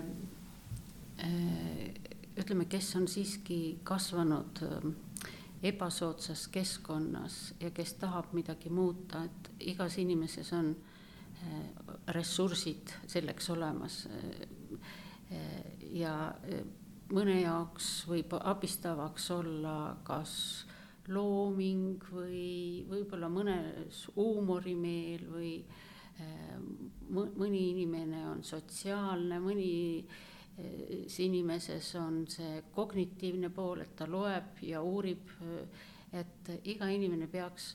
äh, 1.24 1.94
ütleme, 2.38 2.66
kes 2.66 2.96
on 2.96 3.08
siiski 3.08 3.80
kasvanud 3.84 4.60
äh, 4.68 4.90
ebasoodsas 5.64 6.48
keskkonnas 6.52 7.54
ja 7.60 7.72
kes 7.72 7.94
tahab 7.94 8.34
midagi 8.34 8.70
muuta, 8.70 9.24
et 9.24 9.52
igas 9.60 9.98
inimeses 9.98 10.52
on 10.54 10.76
ressursid 12.08 12.92
selleks 13.08 13.50
olemas. 13.50 14.08
Ja 15.94 16.14
mõne 17.14 17.40
jaoks 17.42 18.04
võib 18.10 18.34
abistavaks 18.40 19.30
olla 19.36 19.78
kas 20.08 20.36
looming 21.12 22.04
või 22.12 22.86
võib-olla 22.90 23.30
mõnes 23.30 24.06
huumorimeel 24.16 25.26
või 25.30 25.56
äh, 25.62 26.54
mõni 27.14 27.66
inimene 27.74 28.24
on 28.32 28.44
sotsiaalne, 28.48 29.40
mõnis 29.44 31.20
inimeses 31.20 31.88
on 31.98 32.24
see 32.30 32.62
kognitiivne 32.76 33.50
pool, 33.50 33.82
et 33.82 33.96
ta 33.98 34.06
loeb 34.06 34.62
ja 34.62 34.84
uurib, 34.86 35.32
et 36.14 36.52
iga 36.70 36.92
inimene 36.94 37.26
peaks 37.28 37.72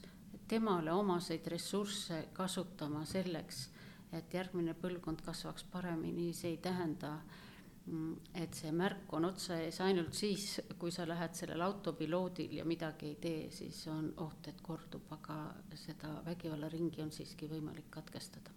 temale 0.48 0.92
omaseid 0.94 1.46
ressursse 1.50 2.28
kasutama 2.32 3.02
selleks, 3.04 3.66
et 4.14 4.32
järgmine 4.32 4.76
põlvkond 4.78 5.26
kasvaks 5.26 5.66
paremini, 5.72 6.30
see 6.32 6.54
ei 6.54 6.60
tähenda 6.62 7.16
äh, 7.18 7.47
et 8.34 8.54
see 8.54 8.70
märk 8.74 9.12
on 9.16 9.24
otsa 9.28 9.56
ees 9.62 9.80
ainult 9.80 10.14
siis, 10.16 10.60
kui 10.78 10.92
sa 10.94 11.06
lähed 11.08 11.34
sellel 11.36 11.62
autopiloodil 11.64 12.54
ja 12.58 12.64
midagi 12.68 13.12
ei 13.12 13.18
tee, 13.22 13.42
siis 13.54 13.80
on 13.92 14.10
oht, 14.24 14.48
et 14.50 14.60
kordub, 14.62 15.06
aga 15.16 15.38
seda 15.74 16.10
vägivallaringi 16.26 17.02
on 17.02 17.12
siiski 17.12 17.48
võimalik 17.50 17.90
katkestada. 17.90 18.50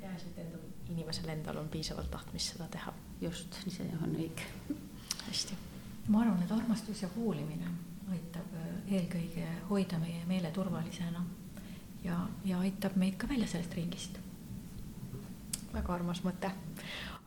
peaasi, 0.00 0.32
et 0.32 0.38
endal, 0.44 0.64
inimesel 0.88 1.28
endal 1.28 1.60
on 1.60 1.68
piisavalt 1.68 2.10
tahtmist 2.10 2.54
seda 2.54 2.68
teha. 2.68 2.94
just, 3.20 3.60
see 3.68 3.90
on 4.02 4.16
õige. 4.16 4.48
hästi. 5.26 5.58
ma 6.08 6.22
arvan, 6.24 6.42
et 6.42 6.52
armastus 6.52 7.02
ja 7.02 7.08
hoolimine 7.16 7.70
aitab 8.10 8.56
äh, 8.58 8.72
eelkõige 8.96 9.46
hoida 9.68 9.98
meie 9.98 10.24
meele 10.26 10.50
turvalisena 10.50 11.22
ja, 12.04 12.26
ja 12.44 12.58
aitab 12.58 12.96
meid 12.96 13.16
ka 13.20 13.28
välja 13.28 13.46
sellest 13.46 13.74
ringist. 13.78 14.18
Väga 15.74 15.94
armas 15.94 16.22
mõte. 16.26 16.50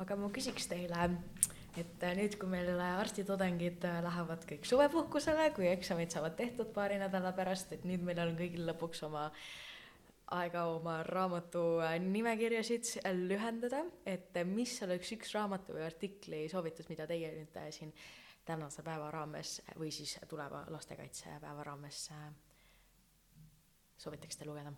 Aga 0.02 0.18
ma 0.20 0.30
küsiks 0.34 0.68
teile, 0.72 1.10
et 1.80 2.08
nüüd, 2.18 2.38
kui 2.40 2.50
meil 2.52 2.80
arstitudengid 2.86 3.86
lähevad 4.06 4.48
kõik 4.50 4.68
suvepuhkusele, 4.70 5.50
kui 5.56 5.70
eksamid 5.72 6.14
saavad 6.14 6.36
tehtud 6.40 6.74
paari 6.76 7.00
nädala 7.02 7.34
pärast, 7.38 7.74
et 7.76 7.86
nüüd 7.88 8.04
meil 8.06 8.22
on 8.24 8.36
kõigil 8.40 8.68
lõpuks 8.70 9.06
oma 9.08 9.30
aega 10.34 10.66
oma 10.74 11.00
raamatu 11.06 11.64
nimekirjasid 12.04 12.96
lühendada, 13.28 13.84
et 14.06 14.38
mis 14.50 14.76
oleks 14.86 15.14
üks 15.18 15.34
raamatu 15.36 15.76
või 15.78 15.86
artikli 15.86 16.46
soovitus, 16.52 16.90
mida 16.90 17.08
teie 17.10 17.32
nüüd 17.36 17.60
siin 17.76 17.94
tänase 18.46 18.84
päeva 18.84 19.12
raames 19.14 19.60
või 19.80 19.92
siis 19.94 20.18
tuleva 20.30 20.66
lastekaitsepäeva 20.74 21.64
raames 21.70 22.08
soovitaksite 24.04 24.50
lugeda 24.50 24.74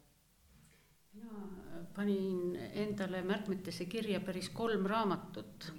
mina 1.16 1.86
panin 1.96 2.56
endale 2.74 3.22
märkmetesse 3.24 3.86
kirja 3.86 4.20
päris 4.20 4.50
kolm 4.50 4.86
raamatut. 4.86 5.72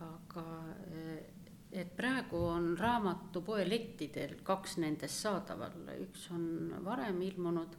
aga 0.00 0.44
et 1.72 1.90
praegu 1.96 2.40
on 2.48 2.72
raamatupoe 2.78 3.64
lettidel 3.68 4.38
kaks 4.46 4.78
nendest 4.82 5.24
saadaval, 5.24 5.76
üks 6.04 6.28
on 6.34 6.74
varem 6.84 7.20
ilmunud. 7.22 7.76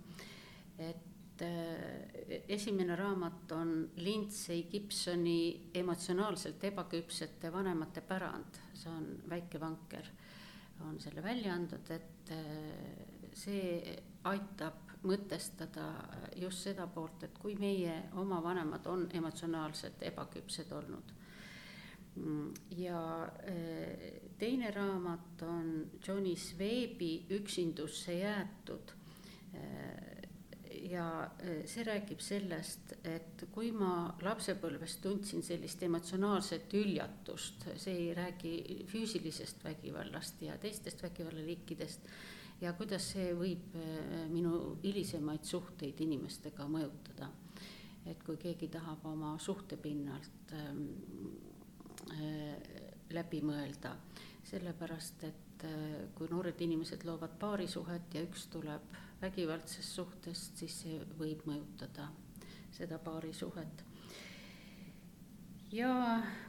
et 0.80 1.42
eh, 1.44 2.44
esimene 2.48 2.96
raamat 2.96 3.52
on 3.52 3.72
Lindsay 3.98 4.64
Gibsoni 4.72 5.72
emotsionaalselt 5.76 6.64
ebaküpsete 6.70 7.52
vanemate 7.52 8.02
pärand, 8.02 8.62
see 8.74 8.92
on 8.92 9.08
väike 9.30 9.60
vanker, 9.60 10.08
on 10.88 11.00
selle 11.00 11.24
välja 11.24 11.54
andnud, 11.56 11.92
et 11.92 12.32
eh, 12.36 13.34
see 13.34 13.98
aitab 14.30 14.89
mõtestada 15.04 15.86
just 16.36 16.66
seda 16.68 16.88
poolt, 16.88 17.24
et 17.24 17.38
kui 17.40 17.56
meie 17.60 17.94
oma 18.20 18.42
vanemad 18.44 18.88
on 18.88 19.08
emotsionaalselt 19.14 20.04
ebaküpsed 20.10 20.72
olnud, 20.76 21.14
ja 22.78 23.30
teine 24.38 24.72
raamat 24.72 25.42
on 25.42 25.92
Johnny 26.08 26.36
Sveebi 26.36 27.26
Üksindusse 27.32 28.14
jäetud. 28.14 28.92
Ja 30.90 31.24
äh, 31.24 31.66
see 31.68 31.84
räägib 31.84 32.22
sellest, 32.24 32.94
et 33.04 33.42
kui 33.52 33.72
ma 33.76 34.14
lapsepõlves 34.24 35.00
tundsin 35.04 35.42
sellist 35.44 35.82
emotsionaalset 35.84 36.72
hüljatust, 36.74 37.66
see 37.76 37.96
ei 38.06 38.14
räägi 38.16 38.54
füüsilisest 38.88 39.64
vägivallast 39.66 40.42
ja 40.46 40.56
teistest 40.62 41.04
vägivallaliikidest, 41.04 42.08
ja 42.62 42.74
kuidas 42.78 43.12
see 43.14 43.34
võib 43.38 43.76
äh, 43.80 44.26
minu 44.32 44.78
hilisemaid 44.84 45.46
suhteid 45.48 46.00
inimestega 46.06 46.68
mõjutada. 46.68 47.32
et 48.10 48.24
kui 48.26 48.38
keegi 48.42 48.68
tahab 48.74 49.04
oma 49.06 49.36
suhtepinnalt 49.38 50.54
ähm, 50.58 50.86
äh, 52.16 52.58
läbi 53.12 53.42
mõelda, 53.42 53.96
sellepärast 54.44 55.24
et 55.24 55.46
kui 56.16 56.30
noored 56.32 56.62
inimesed 56.64 57.04
loovad 57.04 57.34
paarisuhet 57.40 58.14
ja 58.16 58.22
üks 58.24 58.46
tuleb 58.48 58.94
vägivaldsest 59.20 59.96
suhtest, 59.98 60.56
siis 60.56 60.78
see 60.86 61.02
võib 61.20 61.44
mõjutada 61.50 62.08
seda 62.72 63.00
paarisuhet. 63.04 63.84
ja 65.72 65.92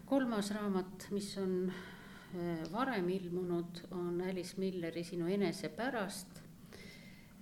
kolmas 0.06 0.50
raamat, 0.54 1.08
mis 1.10 1.32
on 1.38 1.72
varem 2.72 3.08
ilmunud, 3.10 3.80
on 3.90 4.20
Alice 4.22 4.54
Milleri 4.60 5.02
Sinu 5.04 5.26
enese 5.26 5.68
pärast. 5.74 6.40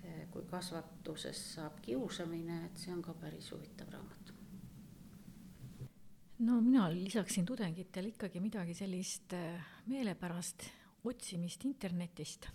Äh, 0.08 0.24
kui 0.32 0.44
kasvatusest 0.48 1.54
saab 1.58 1.80
kiusamine, 1.84 2.62
et 2.68 2.80
see 2.80 2.92
on 2.94 3.02
ka 3.04 3.14
päris 3.18 3.50
huvitav 3.52 3.90
raamat. 3.92 4.34
no 6.38 6.60
mina 6.62 6.84
lisaksin 6.94 7.46
tudengitele 7.46 8.12
ikkagi 8.12 8.40
midagi 8.40 8.74
sellist 8.74 9.32
äh, 9.34 9.64
meelepärast 9.90 10.68
otsimist 11.10 11.64
internetist 11.66 12.46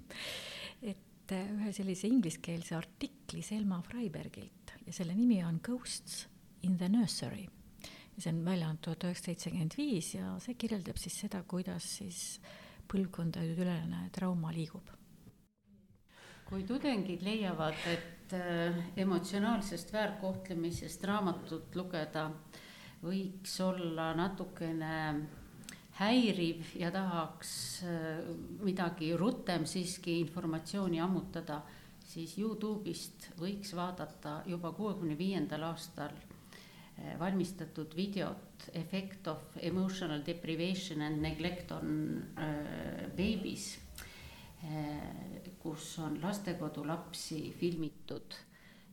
et 0.90 1.34
ühe 1.36 1.72
sellise 1.72 2.10
ingliskeelse 2.10 2.74
artikli 2.74 3.44
Selma 3.46 3.78
Freibergilt 3.86 4.74
ja 4.86 4.92
selle 4.92 5.14
nimi 5.14 5.38
on 5.44 5.60
Ghosts 5.62 6.26
in 6.66 6.76
the 6.76 6.88
nursery. 6.88 7.46
See 8.20 8.32
on 8.32 8.44
välja 8.44 8.68
antud 8.68 8.94
tuhat 8.98 9.04
üheksasada 9.08 9.32
seitsekümmend 9.32 9.76
viis 9.78 10.14
ja 10.14 10.32
see 10.44 10.56
kirjeldab 10.60 10.98
siis 11.00 11.18
seda, 11.24 11.42
kuidas 11.48 11.86
siis 11.98 12.22
põlvkondadeülene 12.90 14.08
trauma 14.14 14.52
liigub. 14.54 14.96
kui 16.50 16.64
tudengid 16.66 17.20
leiavad, 17.22 17.76
et 17.86 18.32
äh, 18.34 18.78
emotsionaalsest 18.98 19.92
väärkohtlemisest 19.94 21.04
raamatut 21.06 21.76
lugeda 21.78 22.24
võiks 23.04 23.52
olla 23.62 24.08
natukene 24.18 24.96
häiriv 26.00 26.72
ja 26.80 26.90
tahaks 26.90 27.52
äh, 27.86 28.24
midagi 28.66 29.12
rutem 29.16 29.62
siiski 29.62 30.18
informatsiooni 30.24 30.98
ammutada, 31.00 31.60
siis 32.02 32.34
Youtube'ist 32.40 33.30
võiks 33.38 33.70
vaadata 33.78 34.40
juba 34.50 34.74
kuuekümne 34.74 35.14
viiendal 35.18 35.68
aastal 35.70 36.18
valmistatud 37.18 37.94
videot 37.96 38.68
Effect 38.76 39.28
of 39.32 39.56
emotional 39.56 40.22
deprivation 40.26 41.02
and 41.02 41.22
neglect 41.22 41.72
on 41.72 42.22
äh, 42.36 43.06
babies 43.16 43.78
äh,, 44.64 45.52
kus 45.62 45.98
on 45.98 46.18
lastekodulapsi 46.22 47.54
filmitud 47.60 48.36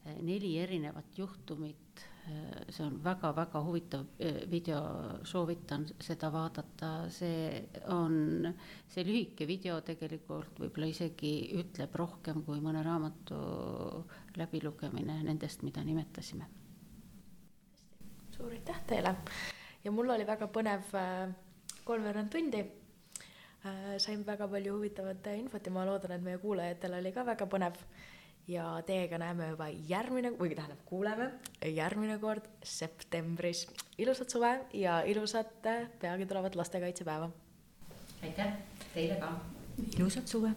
äh, 0.05 0.16
neli 0.22 0.58
erinevat 0.64 1.18
juhtumit 1.18 2.08
Äh, 2.28 2.72
see 2.76 2.84
on 2.84 2.97
väga-väga 3.03 3.62
huvitav 3.64 4.01
äh, 4.20 4.41
video, 4.51 4.80
soovitan 5.24 5.86
seda 6.03 6.28
vaadata, 6.34 6.89
see 7.14 7.62
on, 7.93 8.49
see 8.91 9.05
lühike 9.08 9.47
video 9.47 9.78
tegelikult 9.88 10.60
võib-olla 10.60 10.89
isegi 10.91 11.32
ütleb 11.62 11.95
rohkem 12.01 12.43
kui 12.43 12.60
mõne 12.64 12.84
raamatu 12.84 13.39
läbilugemine 14.41 15.22
nendest, 15.30 15.64
mida 15.64 15.86
nimetasime. 15.88 16.49
Suur 18.38 18.54
aitäh 18.54 18.82
teile 18.88 19.16
ja 19.84 19.92
mul 19.92 20.10
oli 20.14 20.28
väga 20.28 20.50
põnev 20.54 20.94
äh, 20.98 21.30
kolmveerand 21.88 22.32
tundi. 22.34 22.66
sain 23.98 24.22
väga 24.26 24.46
palju 24.48 24.76
huvitavat 24.78 25.26
infot 25.36 25.66
ja 25.66 25.72
ma 25.74 25.82
loodan, 25.86 26.14
et 26.16 26.22
meie 26.24 26.38
kuulajatel 26.40 26.94
oli 27.00 27.12
ka 27.12 27.26
väga 27.26 27.48
põnev 27.52 27.80
ja 28.48 28.68
teiega 28.88 29.18
näeme 29.20 29.50
juba 29.50 29.68
järgmine, 29.90 30.32
või 30.40 30.56
tähendab, 30.56 30.86
kuuleme 30.86 31.32
järgmine 31.66 32.16
kord 32.22 32.48
septembris. 32.64 33.66
ilusat 33.98 34.30
suve 34.30 34.54
ja 34.74 35.02
ilusat 35.04 35.68
peagi 36.00 36.26
tulevat 36.26 36.56
lastekaitsepäeva. 36.56 37.30
aitäh, 38.24 38.54
teile 38.94 39.20
ka. 39.20 39.34
ilusat 39.98 40.28
suve 40.28 40.54